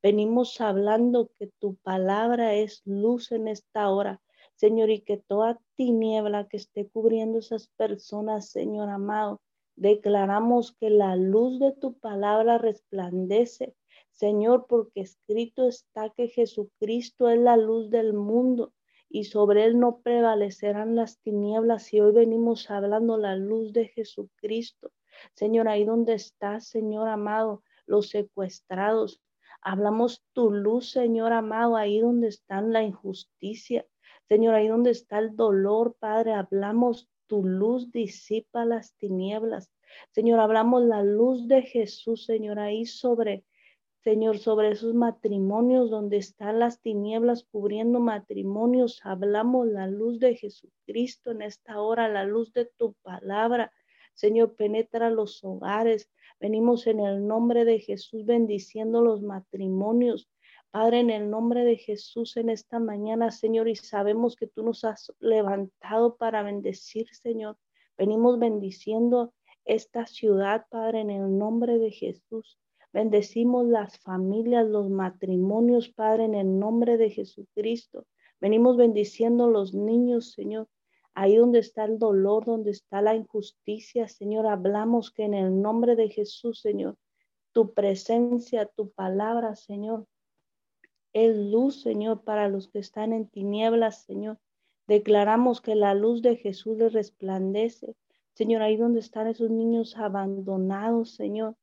[0.03, 4.21] Venimos hablando que tu palabra es luz en esta hora,
[4.57, 9.41] Señor, y que toda tiniebla que esté cubriendo esas personas, Señor amado,
[9.77, 13.77] Declaramos que la luz de tu palabra resplandece,
[14.11, 18.73] Señor, porque escrito está que Jesucristo es la luz del mundo
[19.11, 21.93] y sobre él no prevalecerán las tinieblas.
[21.93, 24.93] Y hoy venimos hablando la luz de Jesucristo.
[25.35, 29.21] Señor, ahí donde estás, Señor amado, los secuestrados.
[29.61, 33.87] Hablamos tu luz, Señor amado, ahí donde está la injusticia.
[34.29, 39.71] Señor, ahí donde está el dolor, Padre, hablamos tu luz disipa las tinieblas.
[40.11, 43.45] Señor, hablamos la luz de Jesús, Señor, ahí sobre,
[44.03, 49.01] Señor, sobre esos matrimonios donde están las tinieblas cubriendo matrimonios.
[49.05, 53.73] Hablamos la luz de Jesucristo en esta hora, la luz de tu palabra.
[54.15, 56.11] Señor, penetra los hogares.
[56.41, 60.29] Venimos en el nombre de Jesús bendiciendo los matrimonios.
[60.79, 64.85] Padre, en el nombre de Jesús en esta mañana, Señor, y sabemos que tú nos
[64.85, 67.57] has levantado para bendecir, Señor.
[67.97, 69.33] Venimos bendiciendo
[69.65, 72.59] esta ciudad, Padre, en el nombre de Jesús.
[72.93, 78.05] Bendecimos las familias, los matrimonios, Padre, en el nombre de Jesucristo.
[78.39, 80.69] Venimos bendiciendo los niños, Señor.
[81.15, 85.97] Ahí donde está el dolor, donde está la injusticia, Señor, hablamos que en el nombre
[85.97, 86.99] de Jesús, Señor,
[87.53, 90.07] tu presencia, tu palabra, Señor,
[91.13, 94.39] es luz, Señor, para los que están en tinieblas, Señor.
[94.87, 97.97] Declaramos que la luz de Jesús les resplandece.
[98.35, 101.57] Señor, ahí donde están esos niños abandonados, Señor.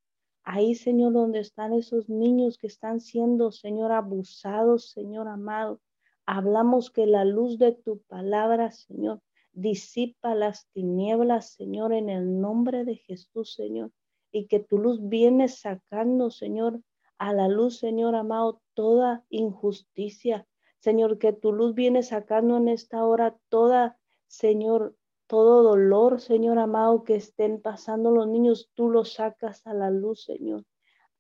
[0.44, 5.80] Ahí, Señor, donde están esos niños que están siendo, Señor, abusados, Señor amado.
[6.26, 9.22] Hablamos que la luz de tu palabra, Señor,
[9.54, 13.92] disipa las tinieblas, Señor, en el nombre de Jesús, Señor.
[14.32, 16.82] Y que tu luz viene sacando, Señor,
[17.20, 20.48] a la luz, Señor amado, toda injusticia.
[20.80, 24.96] Señor, que tu luz viene sacando en esta hora toda, Señor,
[25.28, 30.24] todo dolor, Señor amado, que estén pasando los niños, tú los sacas a la luz,
[30.24, 30.66] Señor.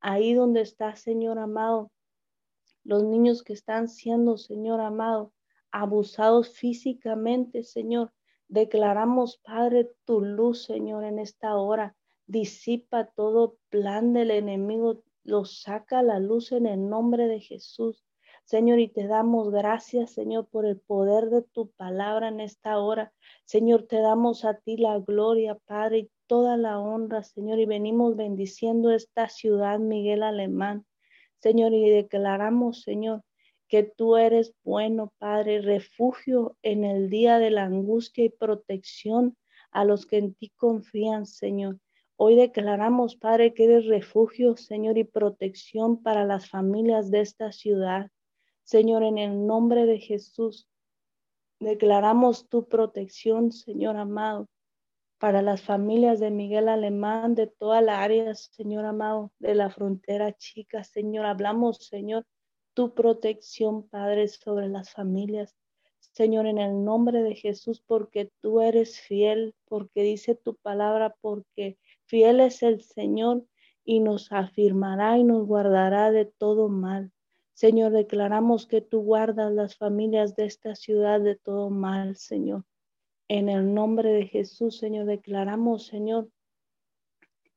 [0.01, 1.91] Ahí donde está, Señor amado,
[2.83, 5.33] los niños que están siendo, Señor amado,
[5.71, 8.13] abusados físicamente, Señor.
[8.47, 11.95] Declaramos, Padre, tu luz, Señor, en esta hora.
[12.27, 18.03] Disipa todo plan del enemigo, lo saca a la luz en el nombre de Jesús.
[18.45, 23.13] Señor, y te damos gracias, Señor, por el poder de tu palabra en esta hora.
[23.45, 28.17] Señor, te damos a ti la gloria, Padre, y toda la honra, Señor, y venimos
[28.17, 30.85] bendiciendo esta ciudad, Miguel Alemán.
[31.39, 33.23] Señor, y declaramos, Señor,
[33.67, 39.37] que tú eres bueno, Padre, refugio en el día de la angustia y protección
[39.71, 41.79] a los que en ti confían, Señor.
[42.25, 48.11] Hoy declaramos, Padre, que eres refugio, Señor, y protección para las familias de esta ciudad.
[48.63, 50.69] Señor, en el nombre de Jesús,
[51.59, 54.47] declaramos tu protección, Señor amado,
[55.17, 60.31] para las familias de Miguel Alemán, de toda la área, Señor amado, de la frontera
[60.31, 60.85] chica.
[60.85, 62.25] Señor, hablamos, Señor,
[62.73, 65.57] tu protección, Padre, sobre las familias.
[66.13, 71.79] Señor, en el nombre de Jesús, porque tú eres fiel, porque dice tu palabra, porque
[72.05, 73.45] fiel es el Señor
[73.85, 77.11] y nos afirmará y nos guardará de todo mal.
[77.53, 82.65] Señor, declaramos que tú guardas las familias de esta ciudad de todo mal, Señor.
[83.27, 86.29] En el nombre de Jesús, Señor, declaramos, Señor,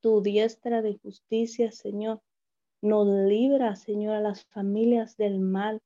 [0.00, 2.20] tu diestra de justicia, Señor.
[2.82, 5.80] Nos libra, Señor, a las familias del mal.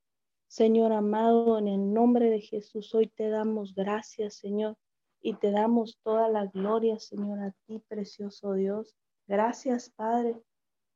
[0.49, 4.77] Señor amado, en el nombre de Jesús, hoy te damos gracias, Señor,
[5.23, 8.95] y te damos toda la gloria, Señor, a ti, precioso Dios.
[9.27, 10.41] Gracias, Padre.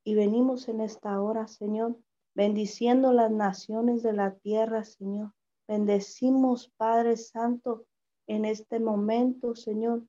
[0.04, 1.96] Y venimos en esta hora, Señor,
[2.34, 5.32] bendiciendo las naciones de la tierra, Señor.
[5.66, 7.86] Bendecimos, Padre Santo,
[8.26, 10.02] en este momento, Señor,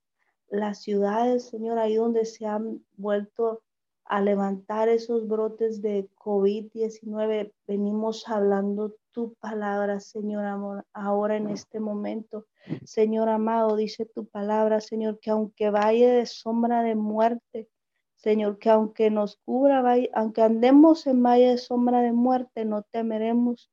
[0.50, 3.62] las ciudades, Señor, ahí donde se han vuelto
[4.06, 7.54] a levantar esos brotes de COVID-19.
[7.68, 12.48] Venimos hablando tu palabra, Señor amor, ahora en este momento.
[12.84, 17.70] Señor amado, dice tu palabra, Señor, que aunque vaya de sombra de muerte,
[18.18, 19.82] Señor, que aunque nos cubra,
[20.14, 23.72] aunque andemos en valle de sombra de muerte, no temeremos,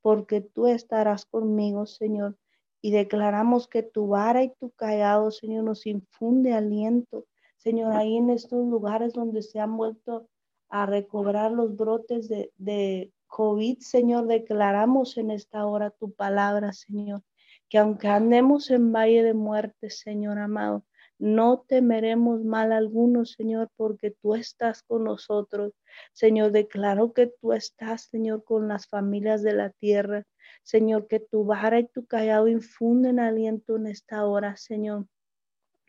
[0.00, 2.38] porque tú estarás conmigo, Señor.
[2.80, 7.26] Y declaramos que tu vara y tu callado, Señor, nos infunde aliento.
[7.58, 10.26] Señor, ahí en estos lugares donde se han vuelto
[10.70, 17.22] a recobrar los brotes de, de COVID, Señor, declaramos en esta hora tu palabra, Señor,
[17.68, 20.84] que aunque andemos en valle de muerte, Señor amado,
[21.20, 25.74] no temeremos mal alguno, Señor, porque tú estás con nosotros.
[26.12, 30.24] Señor, declaro que tú estás, Señor, con las familias de la tierra.
[30.62, 35.06] Señor, que tu vara y tu callado infunden aliento en esta hora, Señor.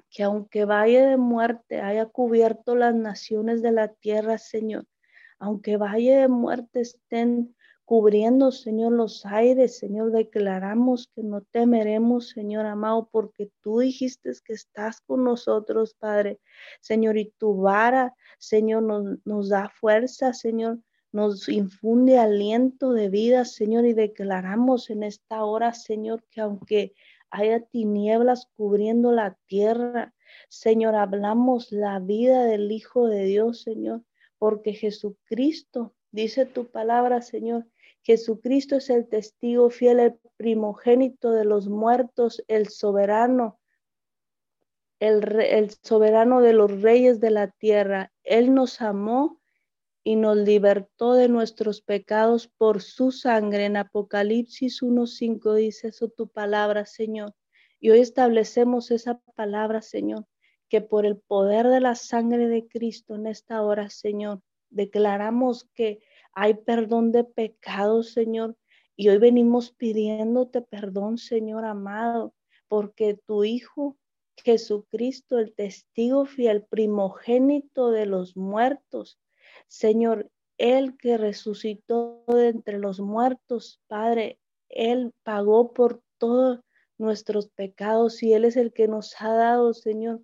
[0.10, 4.86] Que aunque vaya de muerte haya cubierto las naciones de la tierra, Señor,
[5.42, 12.68] aunque vaya de muerte estén cubriendo, Señor, los aires, Señor, declaramos que no temeremos, Señor
[12.68, 16.40] amado, porque tú dijiste que estás con nosotros, Padre,
[16.80, 20.80] Señor, y tu vara, Señor, nos, nos da fuerza, Señor,
[21.12, 26.94] nos infunde aliento de vida, Señor, y declaramos en esta hora, Señor, que aunque
[27.32, 30.14] haya tinieblas cubriendo la tierra,
[30.50, 34.04] Señor, hablamos la vida del Hijo de Dios, Señor,
[34.42, 37.68] porque Jesucristo, dice tu palabra, Señor,
[38.02, 43.60] Jesucristo es el testigo fiel, el primogénito de los muertos, el soberano,
[45.00, 48.12] el, soberano de los reyes de la tierra.
[48.24, 49.40] Él nos amó
[50.04, 53.66] y nos libertó de nuestros pecados por su sangre.
[53.66, 57.36] En Apocalipsis 1.5 dice eso tu palabra, Señor.
[57.80, 60.26] Y hoy establecemos esa palabra, Señor,
[60.72, 66.00] que por el poder de la sangre de Cristo en esta hora, Señor, declaramos que
[66.32, 68.56] hay perdón de pecados, Señor.
[68.96, 72.34] Y hoy venimos pidiéndote perdón, Señor amado,
[72.70, 73.98] porque tu Hijo
[74.38, 79.20] Jesucristo, el testigo fiel, primogénito de los muertos,
[79.68, 86.62] Señor, Él que resucitó de entre los muertos, Padre, Él pagó por todos
[86.98, 90.22] nuestros pecados y Él es el que nos ha dado, Señor,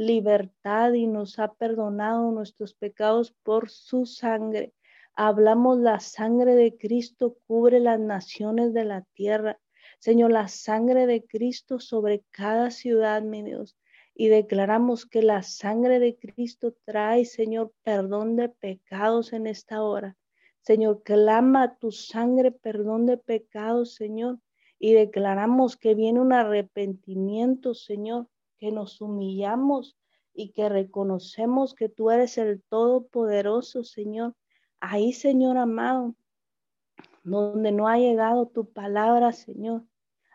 [0.00, 4.72] libertad y nos ha perdonado nuestros pecados por su sangre.
[5.14, 9.60] Hablamos la sangre de Cristo cubre las naciones de la tierra.
[9.98, 13.76] Señor, la sangre de Cristo sobre cada ciudad, mi Dios.
[14.14, 20.16] Y declaramos que la sangre de Cristo trae, Señor, perdón de pecados en esta hora.
[20.62, 24.38] Señor, clama tu sangre, perdón de pecados, Señor.
[24.78, 28.28] Y declaramos que viene un arrepentimiento, Señor,
[28.60, 29.96] que nos humillamos
[30.34, 34.36] y que reconocemos que tú eres el Todopoderoso, Señor.
[34.78, 36.14] Ahí, Señor amado,
[37.24, 39.84] donde no ha llegado tu palabra, Señor.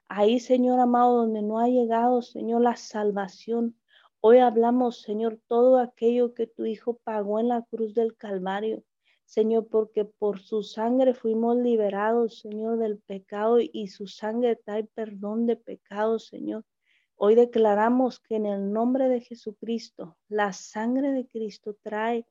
[0.10, 3.80] Ahí, Señor amado, donde no ha llegado, Señor, la salvación.
[4.22, 8.84] Hoy hablamos, Señor, todo aquello que tu Hijo pagó en la cruz del Calvario.
[9.26, 15.48] Señor, porque por su sangre fuimos liberados, Señor, del pecado y su sangre trae perdón
[15.48, 16.64] de pecados, Señor.
[17.18, 22.28] Hoy declaramos que en el nombre de Jesucristo, la sangre de Cristo trae,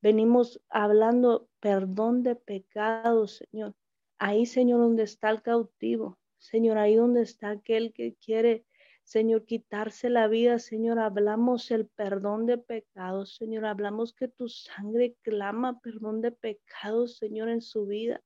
[0.00, 3.74] venimos hablando perdón de pecados, Señor.
[4.18, 8.64] Ahí, Señor, donde está el cautivo, Señor, ahí donde está aquel que quiere,
[9.02, 15.16] Señor, quitarse la vida, Señor, hablamos el perdón de pecados, Señor, hablamos que tu sangre
[15.22, 18.22] clama perdón de pecados, Señor, en su vida.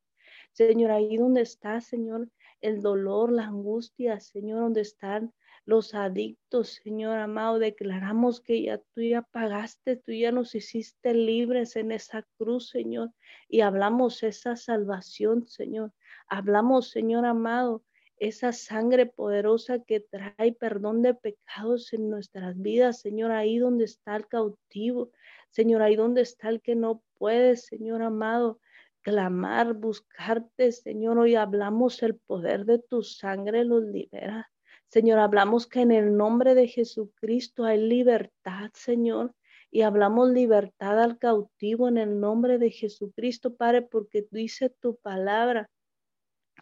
[0.52, 2.28] Señor, ahí donde está, Señor,
[2.60, 5.32] el dolor, la angustia, Señor, donde están
[5.64, 11.76] los adictos, Señor amado, declaramos que ya tú ya pagaste, tú ya nos hiciste libres
[11.76, 13.12] en esa cruz, Señor,
[13.48, 15.92] y hablamos esa salvación, Señor.
[16.28, 17.84] Hablamos, Señor amado,
[18.16, 24.16] esa sangre poderosa que trae perdón de pecados en nuestras vidas, Señor, ahí donde está
[24.16, 25.10] el cautivo,
[25.50, 28.60] Señor, ahí donde está el que no puede, Señor amado,
[29.00, 34.51] clamar, buscarte, Señor, hoy hablamos el poder de tu sangre los libera.
[34.92, 39.34] Señor, hablamos que en el nombre de Jesucristo hay libertad, Señor.
[39.70, 45.70] Y hablamos libertad al cautivo en el nombre de Jesucristo, Padre, porque dice tu palabra,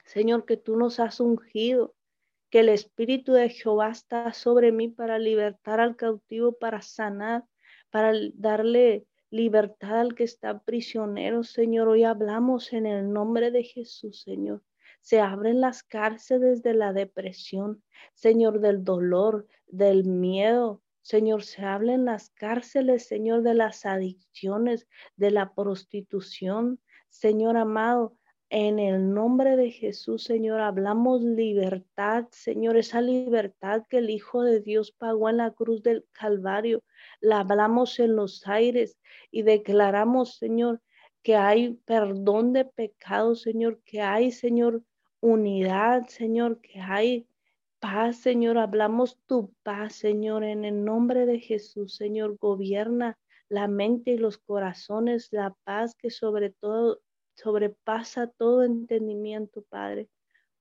[0.05, 1.97] Señor, que tú nos has ungido,
[2.51, 7.45] que el Espíritu de Jehová está sobre mí para libertar al cautivo, para sanar,
[7.91, 11.89] para darle libertad al que está prisionero, Señor.
[11.89, 14.63] Hoy hablamos en el nombre de Jesús, Señor.
[15.01, 17.83] Se abren las cárceles de la depresión,
[18.15, 20.83] Señor, del dolor, del miedo.
[21.03, 24.87] Señor, se abren las cárceles, Señor, de las adicciones,
[25.17, 26.81] de la prostitución.
[27.09, 28.17] Señor amado,
[28.53, 34.61] en el nombre de Jesús, Señor, hablamos libertad, Señor, esa libertad que el Hijo de
[34.61, 36.83] Dios pagó en la cruz del Calvario.
[37.21, 38.99] La hablamos en los aires
[39.31, 40.83] y declaramos, Señor,
[41.23, 44.83] que hay perdón de pecados, Señor, que hay, Señor,
[45.21, 47.27] unidad, Señor, que hay
[47.79, 48.59] paz, Señor.
[48.59, 52.37] Hablamos tu paz, Señor, en el nombre de Jesús, Señor.
[52.39, 53.19] Gobierna
[53.49, 57.01] la mente y los corazones, la paz que sobre todo
[57.35, 60.09] sobrepasa todo entendimiento, Padre.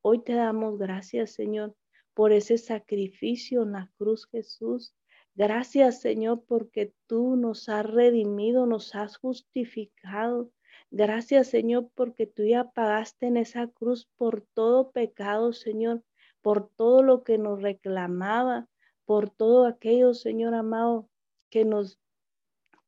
[0.02, 1.76] Hoy te damos gracias, Señor,
[2.14, 4.96] por ese sacrificio en la cruz, Jesús.
[5.36, 10.52] Gracias, Señor, porque tú nos has redimido, nos has justificado.
[10.92, 16.04] Gracias, Señor, porque tú ya pagaste en esa cruz por todo pecado, Señor,
[16.42, 18.68] por todo lo que nos reclamaba,
[19.06, 21.08] por todo aquello, Señor amado,
[21.50, 22.00] que nos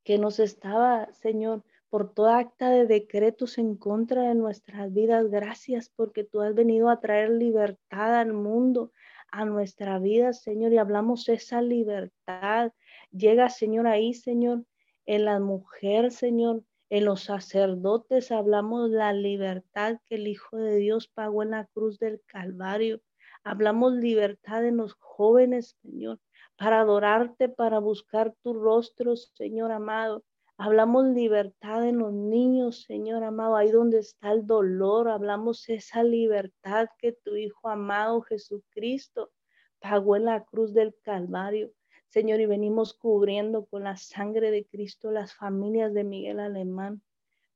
[0.04, 5.30] que nos estaba, Señor, por toda acta de decretos en contra de nuestras vidas.
[5.30, 8.92] Gracias porque tú has venido a traer libertad al mundo,
[9.32, 12.72] a nuestra vida, Señor, y hablamos esa libertad.
[13.12, 14.66] Llega, Señor, ahí, Señor,
[15.06, 21.08] en la mujer, Señor, en los sacerdotes hablamos la libertad que el Hijo de Dios
[21.08, 23.00] pagó en la cruz del Calvario.
[23.46, 26.20] Hablamos libertad en los jóvenes, Señor,
[26.58, 30.26] para adorarte, para buscar tu rostro, Señor amado.
[30.58, 35.08] Hablamos libertad en los niños, Señor amado, ahí donde está el dolor.
[35.08, 39.32] Hablamos esa libertad que tu Hijo amado Jesucristo
[39.80, 41.72] pagó en la cruz del Calvario.
[42.12, 47.02] Señor, y venimos cubriendo con la sangre de Cristo las familias de Miguel Alemán.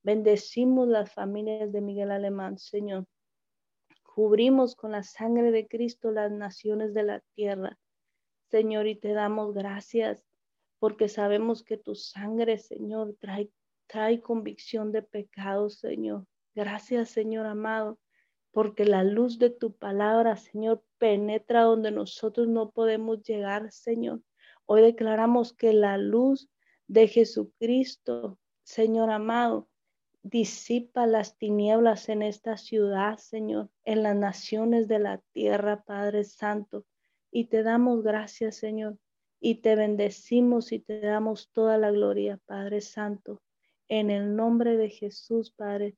[0.01, 3.06] Bendecimos las familias de Miguel Alemán, Señor.
[4.01, 7.78] Cubrimos con la sangre de Cristo las naciones de la tierra.
[8.49, 10.26] Señor, y te damos gracias
[10.80, 13.51] porque sabemos que tu sangre, Señor, trae,
[13.88, 16.28] trae convicción de pecado, Señor.
[16.53, 17.99] Gracias, Señor amado,
[18.51, 24.22] porque la luz de tu palabra, Señor, penetra donde nosotros no podemos llegar, Señor.
[24.68, 26.49] Hoy declaramos que la luz
[26.88, 29.70] de Jesucristo, Señor amado,
[30.24, 36.86] disipa las tinieblas en esta ciudad, Señor, en las naciones de la tierra, Padre Santo.
[37.32, 38.97] Y te damos gracias, Señor,
[39.39, 43.43] y te bendecimos y te damos toda la gloria, Padre Santo.
[43.88, 45.95] En el nombre de Jesús, Padre,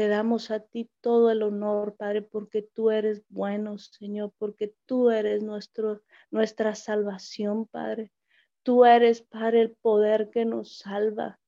[0.00, 5.10] te damos a ti todo el honor, Padre, porque tú eres bueno, Señor, porque tú
[5.10, 8.10] eres nuestro, nuestra salvación, Padre.
[8.62, 11.38] Tú eres, Padre, el poder que nos salva.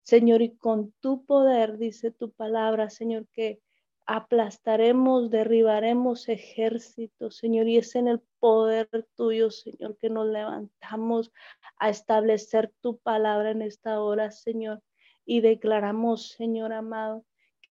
[0.00, 3.60] Señor, y con tu poder, dice tu palabra, Señor, que
[4.06, 11.30] aplastaremos, derribaremos ejércitos, Señor, y es en el poder tuyo, Señor, que nos levantamos
[11.76, 14.82] a establecer tu palabra en esta hora, Señor,
[15.26, 17.26] y declaramos, Señor amado,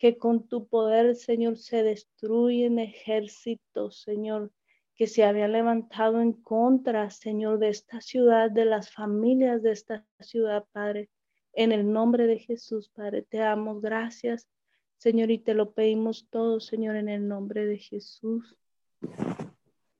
[0.01, 4.51] que con tu poder, Señor, se destruyen ejércitos, Señor,
[4.97, 10.07] que se habían levantado en contra, Señor, de esta ciudad, de las familias de esta
[10.19, 11.11] ciudad, Padre.
[11.53, 14.49] En el nombre de Jesús, Padre, te damos gracias,
[14.97, 18.57] Señor, y te lo pedimos todo, Señor, en el nombre de Jesús.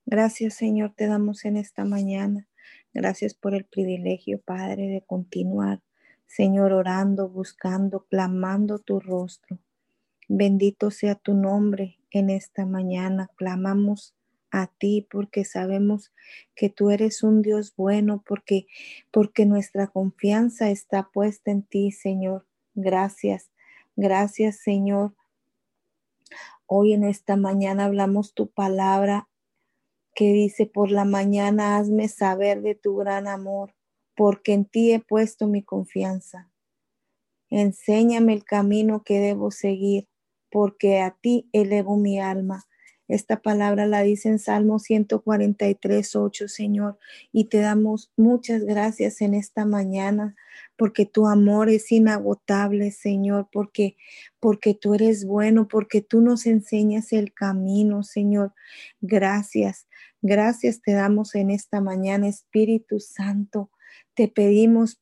[0.07, 2.49] Gracias, Señor, te damos en esta mañana.
[2.95, 5.83] Gracias por el privilegio, Padre, de continuar,
[6.27, 9.59] Señor, orando, buscando, clamando tu rostro.
[10.33, 13.29] Bendito sea tu nombre en esta mañana.
[13.35, 14.15] Clamamos
[14.53, 16.13] a ti porque sabemos
[16.55, 18.69] que tú eres un Dios bueno, porque
[19.11, 22.47] porque nuestra confianza está puesta en ti, Señor.
[22.75, 23.51] Gracias.
[23.97, 25.17] Gracias, Señor.
[26.65, 29.29] Hoy en esta mañana hablamos tu palabra
[30.15, 33.75] que dice, por la mañana hazme saber de tu gran amor,
[34.15, 36.53] porque en ti he puesto mi confianza.
[37.49, 40.10] Enséñame el camino que debo seguir,
[40.51, 42.67] porque a ti elevo mi alma.
[43.11, 46.97] Esta palabra la dice en Salmo 143, 8, Señor,
[47.33, 50.37] y te damos muchas gracias en esta mañana
[50.77, 53.97] porque tu amor es inagotable, Señor, porque
[54.39, 58.55] porque tú eres bueno, porque tú nos enseñas el camino, Señor.
[59.01, 59.89] Gracias.
[60.23, 63.71] Gracias te damos en esta mañana, Espíritu Santo.
[64.15, 65.01] Te pedimos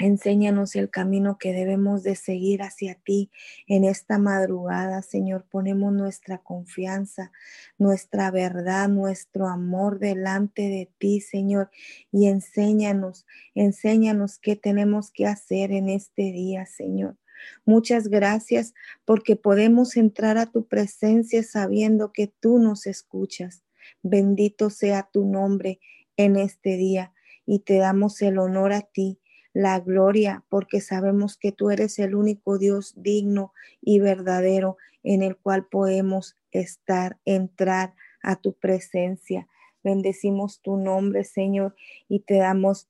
[0.00, 3.30] Enséñanos el camino que debemos de seguir hacia ti
[3.66, 5.44] en esta madrugada, Señor.
[5.50, 7.32] Ponemos nuestra confianza,
[7.76, 11.70] nuestra verdad, nuestro amor delante de ti, Señor.
[12.10, 17.18] Y enséñanos, enséñanos qué tenemos que hacer en este día, Señor.
[17.66, 18.72] Muchas gracias
[19.04, 23.64] porque podemos entrar a tu presencia sabiendo que tú nos escuchas.
[24.02, 25.78] Bendito sea tu nombre
[26.16, 27.12] en este día
[27.44, 29.19] y te damos el honor a ti
[29.52, 35.36] la gloria, porque sabemos que tú eres el único Dios digno y verdadero en el
[35.36, 39.48] cual podemos estar, entrar a tu presencia.
[39.82, 41.74] Bendecimos tu nombre, Señor,
[42.08, 42.88] y te damos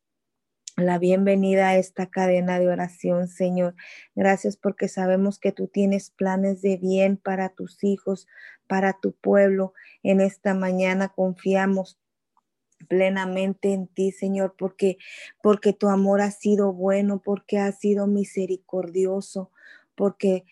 [0.77, 3.75] la bienvenida a esta cadena de oración, Señor.
[4.15, 8.27] Gracias porque sabemos que tú tienes planes de bien para tus hijos,
[8.67, 9.73] para tu pueblo.
[10.03, 12.00] En esta mañana confiamos
[12.89, 14.99] plenamente en ti, Señor, porque
[15.43, 19.51] porque tu amor ha sido bueno, porque ha sido misericordioso,
[19.95, 20.45] porque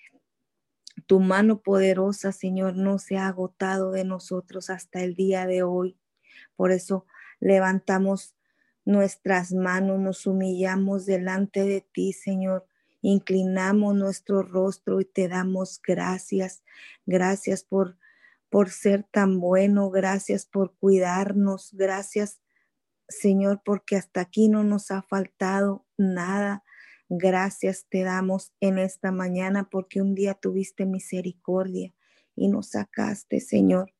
[1.07, 5.97] tu mano poderosa, Señor, no se ha agotado de nosotros hasta el día de hoy.
[6.57, 7.07] Por eso
[7.41, 8.35] levantamos
[8.85, 12.66] nuestras manos, nos humillamos delante de ti, Señor.
[13.01, 16.62] Inclinamos nuestro rostro y te damos gracias.
[17.07, 17.97] Gracias por
[18.51, 22.40] por ser tan bueno, gracias por cuidarnos, gracias
[23.09, 26.62] Señor, porque hasta aquí no nos ha faltado nada.
[27.09, 31.94] Gracias te damos en esta mañana porque un día tuviste misericordia
[32.36, 33.94] y nos sacaste, Señor,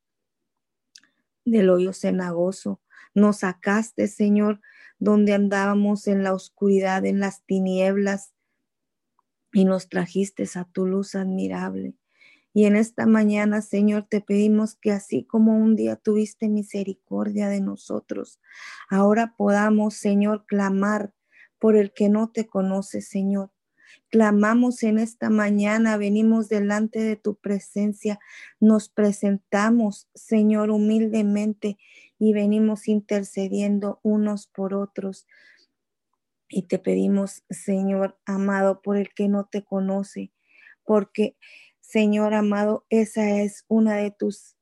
[1.46, 2.82] del hoyo cenagoso.
[3.14, 4.61] Nos sacaste, Señor,
[4.99, 8.34] donde andábamos en la oscuridad, en las tinieblas,
[9.51, 11.94] y nos trajiste a tu luz admirable.
[12.53, 17.61] Y en esta mañana, Señor, te pedimos que así como un día tuviste misericordia de
[17.61, 18.40] nosotros,
[18.88, 21.12] ahora podamos, Señor, clamar
[21.59, 23.51] por el que no te conoce, Señor.
[24.11, 28.18] Clamamos en esta mañana, venimos delante de tu presencia,
[28.59, 31.78] nos presentamos, Señor, humildemente
[32.18, 35.26] y venimos intercediendo unos por otros.
[36.49, 40.32] Y te pedimos, Señor amado, por el que no te conoce,
[40.84, 41.36] porque
[41.89, 44.59] Señor amado, esa es una de tus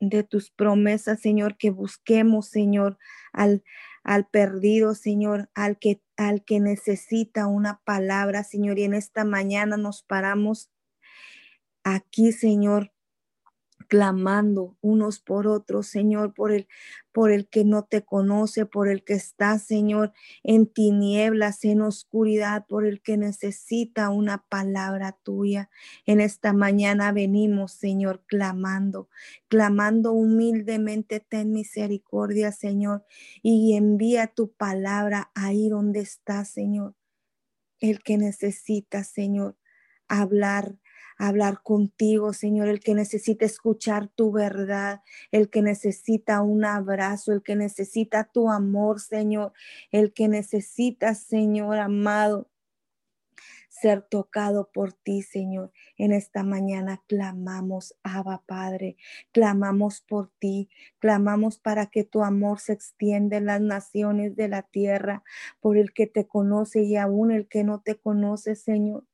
[0.00, 2.96] de tus promesas, Señor, que busquemos, Señor,
[3.34, 3.62] al,
[4.02, 8.78] al perdido, Señor, al que, al que necesita una palabra, Señor.
[8.78, 10.70] Y en esta mañana nos paramos
[11.84, 12.94] aquí, Señor,
[13.90, 16.68] clamando unos por otros, Señor, por el,
[17.10, 20.12] por el que no te conoce, por el que está, Señor,
[20.44, 25.70] en tinieblas, en oscuridad, por el que necesita una palabra tuya.
[26.06, 29.08] En esta mañana venimos, Señor, clamando,
[29.48, 33.04] clamando humildemente, ten misericordia, Señor,
[33.42, 36.94] y envía tu palabra ahí donde está, Señor.
[37.80, 39.56] El que necesita, Señor,
[40.06, 40.76] hablar
[41.20, 47.42] hablar contigo, Señor, el que necesita escuchar tu verdad, el que necesita un abrazo, el
[47.42, 49.52] que necesita tu amor, Señor,
[49.90, 52.48] el que necesita, Señor amado,
[53.68, 55.72] ser tocado por ti, Señor.
[55.98, 58.96] En esta mañana clamamos, Abba Padre,
[59.30, 64.62] clamamos por ti, clamamos para que tu amor se extienda en las naciones de la
[64.62, 65.22] tierra,
[65.60, 69.04] por el que te conoce y aún el que no te conoce, Señor.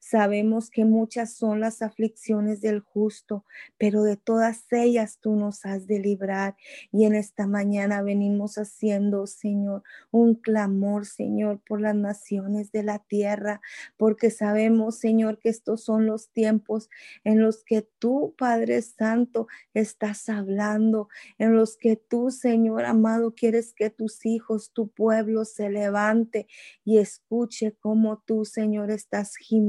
[0.00, 3.44] Sabemos que muchas son las aflicciones del justo,
[3.78, 6.56] pero de todas ellas tú nos has de librar.
[6.92, 12.98] Y en esta mañana venimos haciendo, Señor, un clamor, Señor, por las naciones de la
[13.00, 13.60] tierra,
[13.96, 16.88] porque sabemos, Señor, que estos son los tiempos
[17.24, 21.08] en los que tú, Padre Santo, estás hablando,
[21.38, 26.46] en los que tú, Señor amado, quieres que tus hijos, tu pueblo se levante
[26.84, 29.65] y escuche cómo tú, Señor, estás gimiendo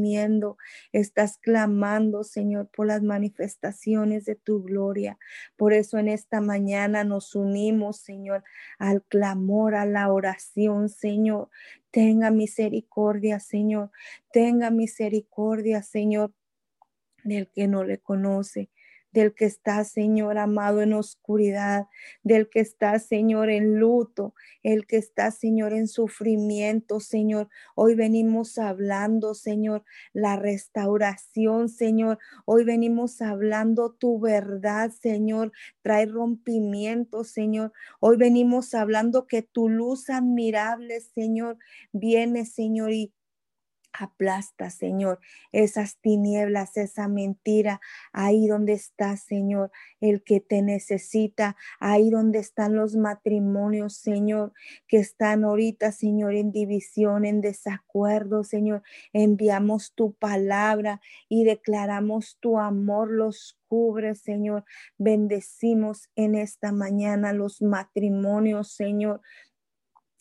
[0.91, 5.17] estás clamando, Señor, por las manifestaciones de tu gloria.
[5.55, 8.43] Por eso en esta mañana nos unimos, Señor,
[8.79, 11.49] al clamor, a la oración, Señor.
[11.91, 13.91] Tenga misericordia, Señor.
[14.31, 16.33] Tenga misericordia, Señor,
[17.23, 18.69] del que no le conoce
[19.17, 21.87] del que está, Señor amado, en oscuridad,
[22.21, 27.49] del que está, Señor, en luto, el que está, Señor, en sufrimiento, Señor.
[27.73, 32.19] Hoy venimos hablando, Señor, la restauración, Señor.
[32.45, 35.51] Hoy venimos hablando tu verdad, Señor.
[35.81, 37.73] Trae rompimiento, Señor.
[37.99, 41.57] Hoy venimos hablando que tu luz admirable, Señor,
[41.91, 43.13] viene, Señor, y
[43.99, 45.19] Aplasta, Señor,
[45.51, 47.81] esas tinieblas, esa mentira,
[48.11, 49.71] ahí donde está, Señor,
[50.01, 54.53] el que te necesita, ahí donde están los matrimonios, Señor,
[54.87, 58.83] que están ahorita, Señor, en división, en desacuerdo, Señor.
[59.13, 64.65] Enviamos tu palabra y declaramos tu amor, los cubre, Señor.
[64.97, 69.21] Bendecimos en esta mañana los matrimonios, Señor.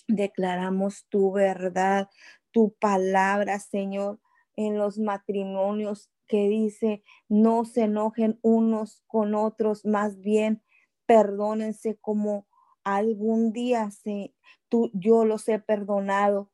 [0.09, 2.09] Declaramos tu verdad,
[2.57, 4.19] tu palabra, Señor,
[4.57, 10.63] en los matrimonios que dice, no se enojen unos con otros, más bien
[11.05, 12.49] perdónense como
[12.83, 14.35] algún día se,
[14.71, 16.51] tú, yo los he perdonado.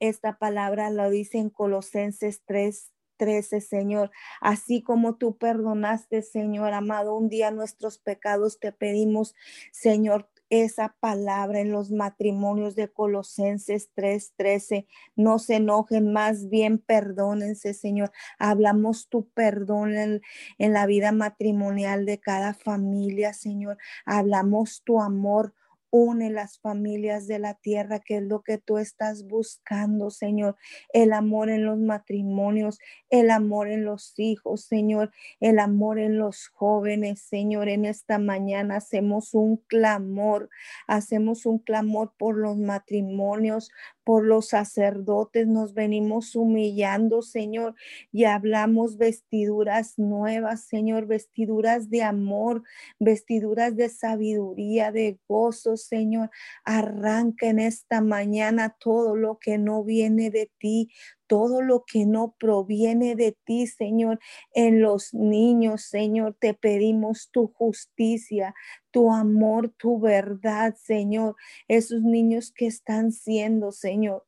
[0.00, 4.10] Esta palabra lo dice en Colosenses 3, 13, Señor.
[4.40, 9.36] Así como tú perdonaste, Señor amado, un día nuestros pecados te pedimos,
[9.70, 14.86] Señor, esa palabra en los matrimonios de Colosenses 3:13.
[15.16, 18.10] No se enojen, más bien perdónense, Señor.
[18.38, 20.22] Hablamos tu perdón en,
[20.58, 23.78] en, la vida matrimonial de cada familia, Señor.
[24.04, 25.54] Hablamos tu amor
[25.90, 30.56] Une las familias de la tierra, que es lo que tú estás buscando, Señor.
[30.92, 32.78] El amor en los matrimonios,
[33.08, 35.10] el amor en los hijos, Señor.
[35.40, 37.68] El amor en los jóvenes, Señor.
[37.68, 40.48] En esta mañana hacemos un clamor,
[40.86, 43.70] hacemos un clamor por los matrimonios,
[44.10, 47.76] por los sacerdotes, nos venimos humillando, Señor,
[48.10, 52.64] y hablamos vestiduras nuevas, Señor, vestiduras de amor,
[52.98, 56.28] vestiduras de sabiduría, de gozo, Señor.
[56.64, 60.90] Arranca en esta mañana todo lo que no viene de ti,
[61.30, 64.18] todo lo que no proviene de ti, Señor,
[64.52, 68.52] en los niños, Señor, te pedimos tu justicia,
[68.90, 71.36] tu amor, tu verdad, Señor.
[71.68, 74.26] Esos niños que están siendo, Señor,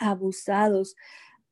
[0.00, 0.96] abusados,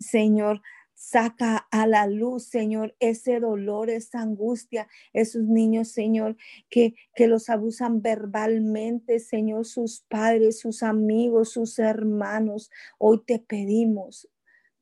[0.01, 0.63] Señor,
[0.99, 6.39] Saca a la luz, Señor, ese dolor, esa angustia, esos niños, Señor,
[6.71, 12.71] que, que los abusan verbalmente, Señor, sus padres, sus amigos, sus hermanos.
[12.97, 14.27] Hoy te pedimos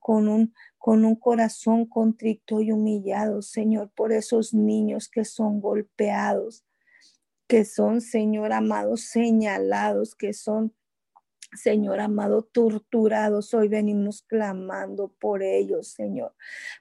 [0.05, 6.63] con un, con un corazón contrito y humillado, Señor, por esos niños que son golpeados,
[7.47, 10.75] que son, Señor amado, señalados, que son
[11.55, 16.35] Señor amado, torturados, hoy venimos clamando por ellos, Señor,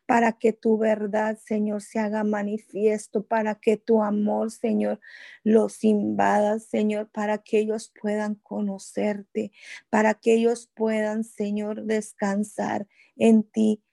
[0.05, 4.99] para que tu verdad, Señor, se haga manifiesto, para que tu amor, Señor,
[5.43, 9.51] los invada, Señor, para que ellos puedan conocerte,
[9.89, 13.83] para que ellos puedan, Señor, descansar en ti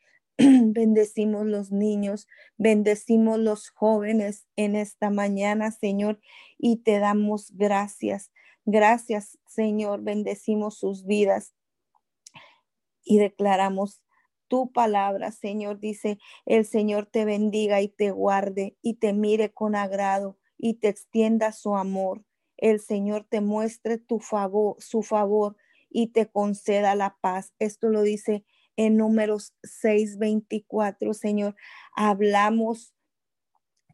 [0.72, 2.26] bendecimos los niños,
[2.56, 6.20] bendecimos los jóvenes en esta mañana, Señor,
[6.56, 8.30] y te damos gracias.
[8.66, 11.54] Gracias, Señor, bendecimos sus vidas
[13.04, 14.02] y declaramos
[14.48, 15.78] tu palabra, Señor.
[15.80, 20.88] Dice, el Señor te bendiga y te guarde y te mire con agrado y te
[20.88, 22.24] extienda su amor.
[22.56, 24.20] El Señor te muestre tu
[24.78, 25.56] su favor
[25.88, 27.54] y te conceda la paz.
[27.58, 28.44] Esto lo dice
[28.76, 31.56] en números 6:24, Señor.
[31.96, 32.94] Hablamos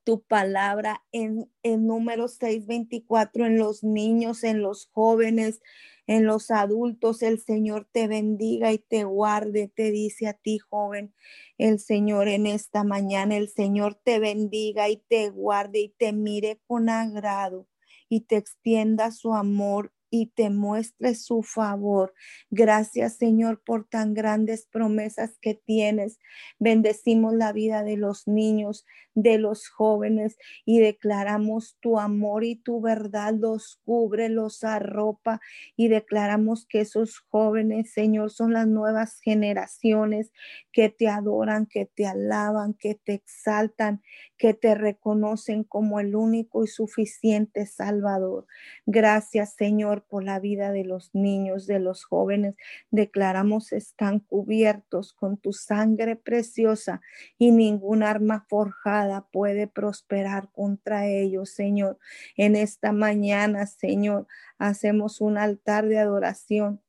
[0.07, 5.61] tu palabra en, en números 6:24 en los niños, en los jóvenes,
[6.07, 7.23] en los adultos.
[7.23, 11.13] El Señor te bendiga y te guarde, te dice a ti, joven.
[11.59, 16.61] El Señor en esta mañana, el Señor te bendiga y te guarde y te mire
[16.69, 17.67] con agrado
[18.09, 22.15] y te extienda su amor y te muestre su favor.
[22.51, 26.19] Gracias, Señor, por tan grandes promesas que tienes.
[26.59, 32.81] Bendecimos la vida de los niños, de los jóvenes y declaramos tu amor y tu
[32.81, 35.41] verdad los cubre, los arropa
[35.77, 40.33] y declaramos que esos jóvenes, Señor, son las nuevas generaciones
[40.73, 44.03] que te adoran, que te alaban, que te exaltan,
[44.39, 48.47] que te reconocen como el único y suficiente Salvador.
[48.87, 52.55] Gracias, Señor, por la vida de los niños, de los jóvenes.
[52.91, 57.01] Declaramos están cubiertos con tu sangre preciosa
[57.39, 61.99] y ningún arma forjada puede prosperar contra ellos, Señor.
[62.37, 64.27] En esta mañana, Señor,
[64.59, 66.81] hacemos un altar de adoración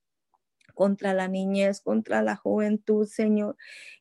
[0.78, 3.58] contra la niñez, contra la juventud, Señor.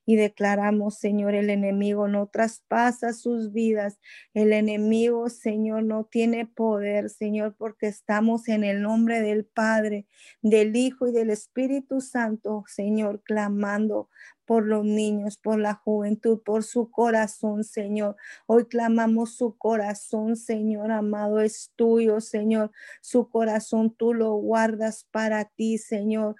[0.07, 3.99] Y declaramos, Señor, el enemigo no traspasa sus vidas.
[4.33, 10.07] El enemigo, Señor, no tiene poder, Señor, porque estamos en el nombre del Padre,
[10.43, 14.09] del Hijo y del Espíritu Santo, Señor, clamando
[14.47, 18.17] por los niños, por la juventud, por su corazón, Señor.
[18.47, 22.71] Hoy clamamos su corazón, Señor amado, es tuyo, Señor.
[23.03, 26.37] Su corazón tú lo guardas para ti, Señor.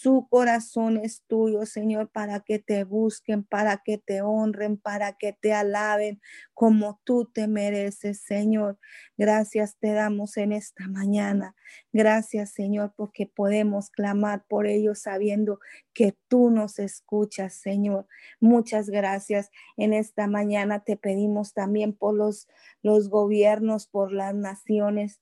[0.00, 5.32] Su corazón es tuyo, Señor, para que te busquen, para que te honren, para que
[5.32, 6.20] te alaben
[6.52, 8.78] como tú te mereces, Señor.
[9.16, 11.54] Gracias te damos en esta mañana.
[11.92, 15.60] Gracias, Señor, porque podemos clamar por ellos sabiendo
[15.92, 18.08] que tú nos escuchas, Señor.
[18.40, 19.50] Muchas gracias.
[19.76, 22.48] En esta mañana te pedimos también por los,
[22.82, 25.20] los gobiernos, por las naciones.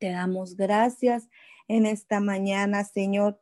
[0.00, 1.28] Te damos gracias
[1.68, 3.40] en esta mañana, Señor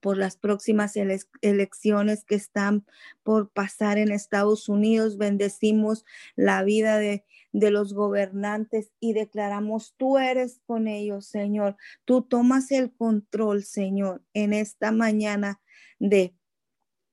[0.00, 2.86] por las próximas elecciones que están
[3.22, 5.18] por pasar en Estados Unidos.
[5.18, 6.04] Bendecimos
[6.36, 11.76] la vida de, de los gobernantes y declaramos, tú eres con ellos, Señor.
[12.04, 15.60] Tú tomas el control, Señor, en esta mañana
[15.98, 16.34] de,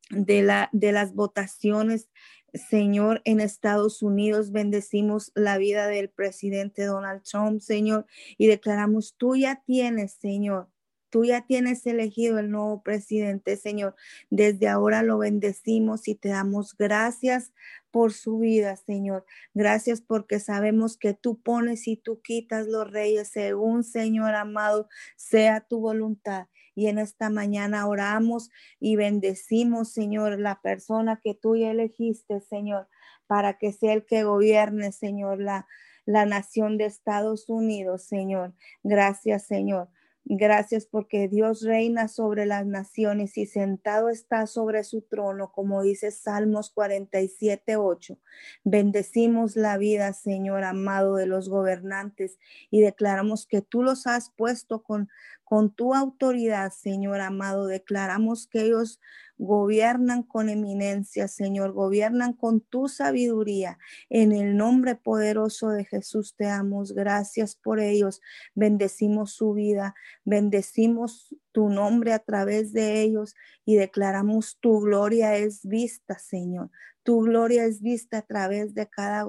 [0.10, 2.10] de, la, de las votaciones.
[2.54, 8.06] Señor, en Estados Unidos bendecimos la vida del presidente Donald Trump, Señor,
[8.38, 10.70] y declaramos, tú ya tienes, Señor,
[11.10, 13.96] Tú ya tienes elegido el nuevo presidente, Señor.
[14.30, 17.54] Desde ahora lo bendecimos y te damos gracias
[17.92, 19.26] por su vida, Señor.
[19.54, 25.62] Gracias porque sabemos que tú pones y tú quitas los reyes según, Señor amado, sea
[25.62, 26.48] tu voluntad.
[26.76, 32.88] Y en esta mañana oramos y bendecimos, Señor, la persona que tú ya elegiste, Señor,
[33.26, 35.68] para que sea el que gobierne, Señor, la,
[36.06, 38.54] la nación de Estados Unidos, Señor.
[38.84, 39.90] Gracias, Señor.
[40.30, 46.12] Gracias porque Dios reina sobre las naciones y sentado está sobre su trono, como dice
[46.12, 48.20] Salmos 47, 8.
[48.66, 54.84] Bendecimos la vida, Señor amado, de los gobernantes y declaramos que tú los has puesto
[54.84, 55.08] con,
[55.46, 57.66] con tu autoridad, Señor amado.
[57.66, 59.00] Declaramos que ellos
[59.38, 63.78] gobiernan con eminencia, Señor, gobiernan con tu sabiduría.
[64.10, 68.22] En el nombre poderoso de Jesús te damos gracias por ellos.
[68.56, 73.36] Bendecimos su vida, bendecimos tu nombre a través de ellos
[73.66, 76.70] y declaramos tu gloria es vista, Señor.
[77.08, 79.24] Tu gloria es vista a través de cada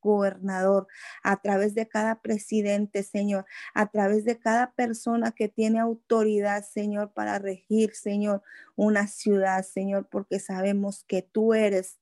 [0.00, 0.86] gobernador,
[1.22, 7.14] a través de cada presidente, Señor, a través de cada persona que tiene autoridad, Señor,
[7.14, 8.42] para regir, Señor,
[8.74, 11.98] una ciudad, Señor, porque sabemos que tú eres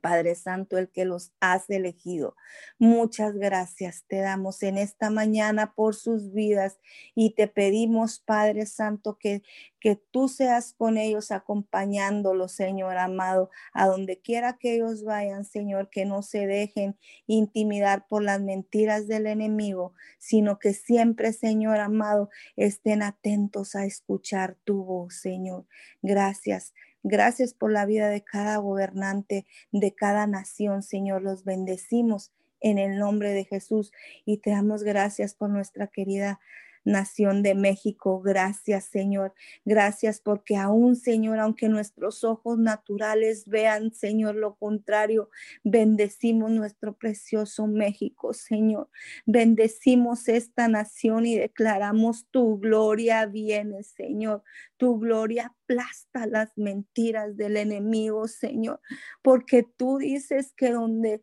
[0.00, 2.36] Padre Santo, el que los has elegido.
[2.78, 6.78] Muchas gracias te damos en esta mañana por sus vidas
[7.14, 9.42] y te pedimos, Padre Santo, que,
[9.80, 15.90] que tú seas con ellos acompañándolos, Señor amado, a donde quiera que ellos vayan, Señor,
[15.90, 22.30] que no se dejen intimidar por las mentiras del enemigo, sino que siempre, Señor amado,
[22.56, 25.66] estén atentos a escuchar tu voz, Señor.
[26.02, 26.72] Gracias.
[27.02, 31.22] Gracias por la vida de cada gobernante, de cada nación, Señor.
[31.22, 33.92] Los bendecimos en el nombre de Jesús
[34.24, 36.40] y te damos gracias por nuestra querida
[36.84, 38.20] nación de México.
[38.20, 39.34] Gracias, Señor.
[39.64, 45.30] Gracias porque aún, Señor, aunque nuestros ojos naturales vean, Señor, lo contrario,
[45.64, 48.88] bendecimos nuestro precioso México, Señor.
[49.26, 54.42] Bendecimos esta nación y declaramos tu gloria viene, Señor.
[54.76, 58.80] Tu gloria aplasta las mentiras del enemigo, Señor,
[59.22, 61.22] porque tú dices que donde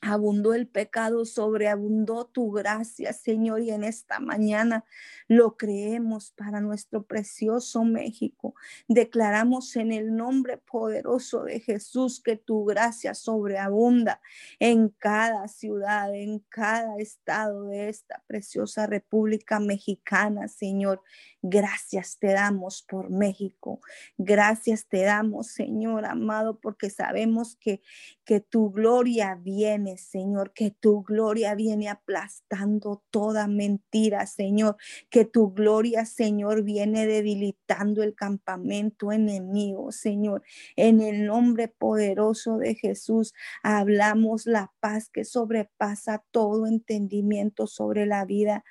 [0.00, 4.84] abundó el pecado, sobreabundó tu gracia, Señor, y en esta mañana
[5.26, 8.54] lo creemos para nuestro precioso México.
[8.86, 14.20] Declaramos en el nombre poderoso de Jesús que tu gracia sobreabunda
[14.58, 21.02] en cada ciudad, en cada estado de esta preciosa República Mexicana, Señor.
[21.42, 23.80] Gracias te damos por México.
[24.16, 27.80] Gracias te damos, Señor amado, porque sabemos que,
[28.24, 34.76] que tu gloria viene, Señor, que tu gloria viene aplastando toda mentira, Señor,
[35.08, 40.42] que tu gloria, Señor, viene debilitando el campamento enemigo, Señor.
[40.76, 43.32] En el nombre poderoso de Jesús,
[43.62, 48.64] hablamos la paz que sobrepasa todo entendimiento sobre la vida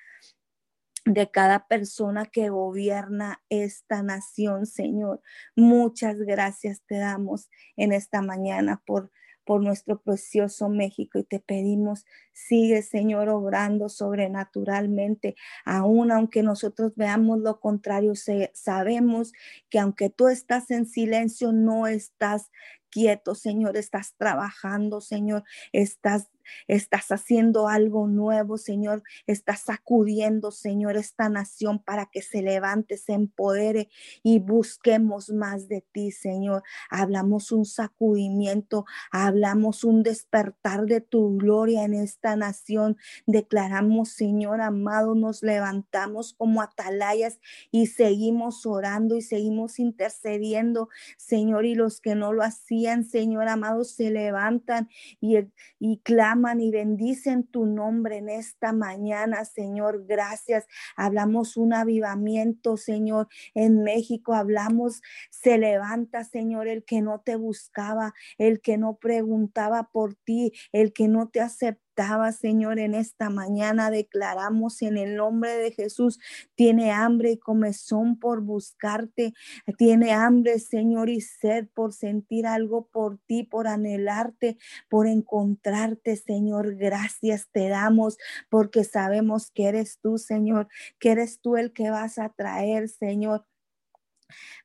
[1.14, 5.22] de cada persona que gobierna esta nación, Señor.
[5.56, 9.12] Muchas gracias te damos en esta mañana por
[9.48, 17.40] por nuestro precioso México y te pedimos, sigue Señor obrando sobrenaturalmente, aún aunque nosotros veamos
[17.40, 18.12] lo contrario,
[18.54, 19.32] sabemos
[19.70, 22.52] que aunque tú estás en silencio, no estás
[22.90, 26.30] quieto, Señor, estás trabajando, Señor, estás
[26.68, 29.04] Estás haciendo algo nuevo, Señor.
[29.26, 33.90] Estás sacudiendo, Señor, esta nación para que se levante, se empodere
[34.24, 36.64] y busquemos más de ti, Señor.
[36.90, 42.98] Hablamos un sacudimiento, hablamos un despertar de tu gloria en esta nación.
[43.26, 47.40] Declaramos, Señor amado, nos levantamos como atalayas
[47.72, 51.66] y seguimos orando y seguimos intercediendo, Señor.
[51.66, 55.38] Y los que no lo hacían, Señor amado, se levantan y,
[55.80, 60.06] y claman y bendicen tu nombre en esta mañana, Señor.
[60.06, 60.66] Gracias.
[60.96, 64.34] Hablamos un avivamiento, Señor, en México.
[64.34, 70.52] Hablamos, se levanta, Señor, el que no te buscaba, el que no preguntaba por ti,
[70.72, 71.87] el que no te aceptaba
[72.32, 76.20] Señor, en esta mañana declaramos en el nombre de Jesús,
[76.54, 79.34] tiene hambre y comezón por buscarte,
[79.78, 84.58] tiene hambre, Señor, y sed por sentir algo por ti, por anhelarte,
[84.90, 86.76] por encontrarte, Señor.
[86.76, 88.18] Gracias te damos
[88.50, 90.68] porque sabemos que eres tú, Señor,
[91.00, 93.46] que eres tú el que vas a traer, Señor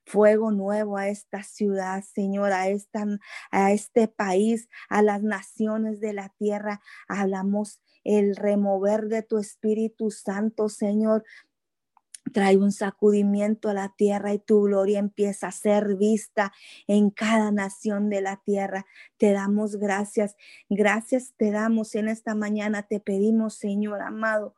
[0.05, 3.07] fuego nuevo a esta ciudad, Señor, a, esta,
[3.51, 6.81] a este país, a las naciones de la tierra.
[7.09, 11.25] Hablamos el remover de tu Espíritu Santo, Señor,
[12.33, 16.53] trae un sacudimiento a la tierra y tu gloria empieza a ser vista
[16.87, 18.87] en cada nación de la tierra.
[19.19, 20.37] Te damos gracias,
[20.69, 24.55] gracias te damos en esta mañana, te pedimos, Señor amado,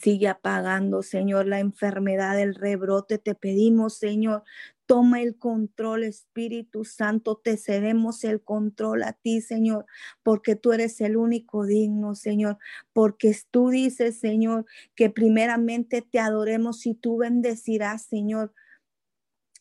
[0.00, 3.18] Sigue apagando, Señor, la enfermedad del rebrote.
[3.18, 4.42] Te pedimos, Señor,
[4.86, 7.36] toma el control, Espíritu Santo.
[7.42, 9.86] Te cedemos el control a ti, Señor,
[10.22, 12.58] porque tú eres el único digno, Señor.
[12.92, 18.52] Porque tú dices, Señor, que primeramente te adoremos y tú bendecirás, Señor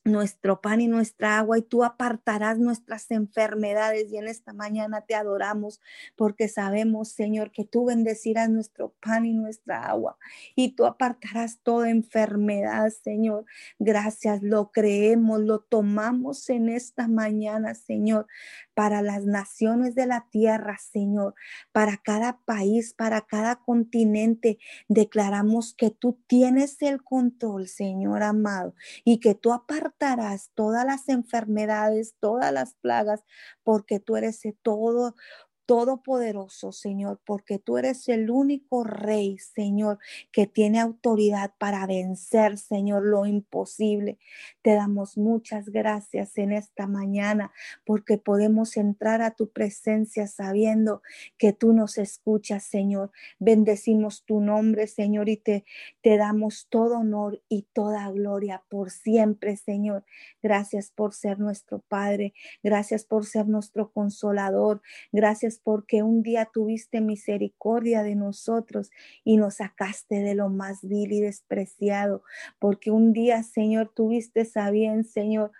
[0.05, 5.15] nuestro pan y nuestra agua y tú apartarás nuestras enfermedades y en esta mañana te
[5.15, 5.79] adoramos
[6.15, 10.17] porque sabemos, Señor, que tú bendecirás nuestro pan y nuestra agua
[10.55, 13.45] y tú apartarás toda enfermedad, Señor.
[13.79, 18.27] Gracias, lo creemos, lo tomamos en esta mañana, Señor,
[18.73, 21.35] para las naciones de la tierra, Señor,
[21.71, 24.57] para cada país, para cada continente.
[24.87, 32.15] Declaramos que tú tienes el control, Señor amado, y que tú apartarás todas las enfermedades,
[32.19, 33.23] todas las plagas,
[33.63, 35.15] porque tú eres todo
[35.65, 39.99] todopoderoso, Señor, porque tú eres el único rey, Señor,
[40.31, 44.19] que tiene autoridad para vencer, Señor, lo imposible.
[44.61, 47.51] Te damos muchas gracias en esta mañana
[47.85, 51.01] porque podemos entrar a tu presencia sabiendo
[51.37, 53.11] que tú nos escuchas, Señor.
[53.39, 55.65] Bendecimos tu nombre, Señor, y te,
[56.01, 60.05] te damos todo honor y toda gloria por siempre, Señor.
[60.41, 62.33] Gracias por ser nuestro Padre.
[62.61, 64.81] Gracias por ser nuestro consolador.
[65.11, 68.91] Gracias porque un día tuviste misericordia de nosotros
[69.23, 72.23] y nos sacaste de lo más vil y despreciado,
[72.59, 75.51] porque un día, Señor, tuviste a bien, Señor,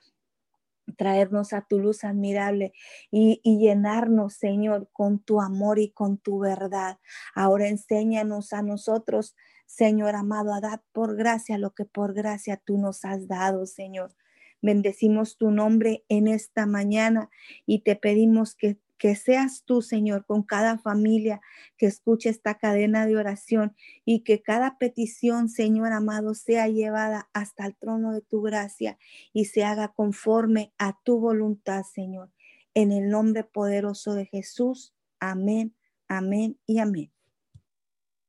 [0.98, 2.74] traernos a tu luz admirable
[3.12, 7.00] y, llenarnos, Señor, con tu amor y con tu verdad.
[7.36, 9.36] Ahora enséñanos a nosotros,
[9.66, 14.16] Señor amado, a dar por gracia lo que por gracia tú nos has dado, Señor.
[14.62, 17.30] Bendecimos tu nombre en esta mañana
[17.66, 21.42] y te pedimos que que seas tú, Señor, con cada familia
[21.78, 23.76] que escuche esta cadena de oración
[24.06, 28.98] y que cada petición, Señor amado, sea llevada hasta el trono de tu gracia
[29.34, 32.32] y se haga conforme a tu voluntad, Señor.
[32.74, 34.94] En el nombre poderoso de Jesús.
[35.20, 35.76] Amén,
[36.08, 37.12] amén y amén.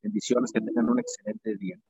[0.03, 1.81] Bendiciones, que tengan un excelente día.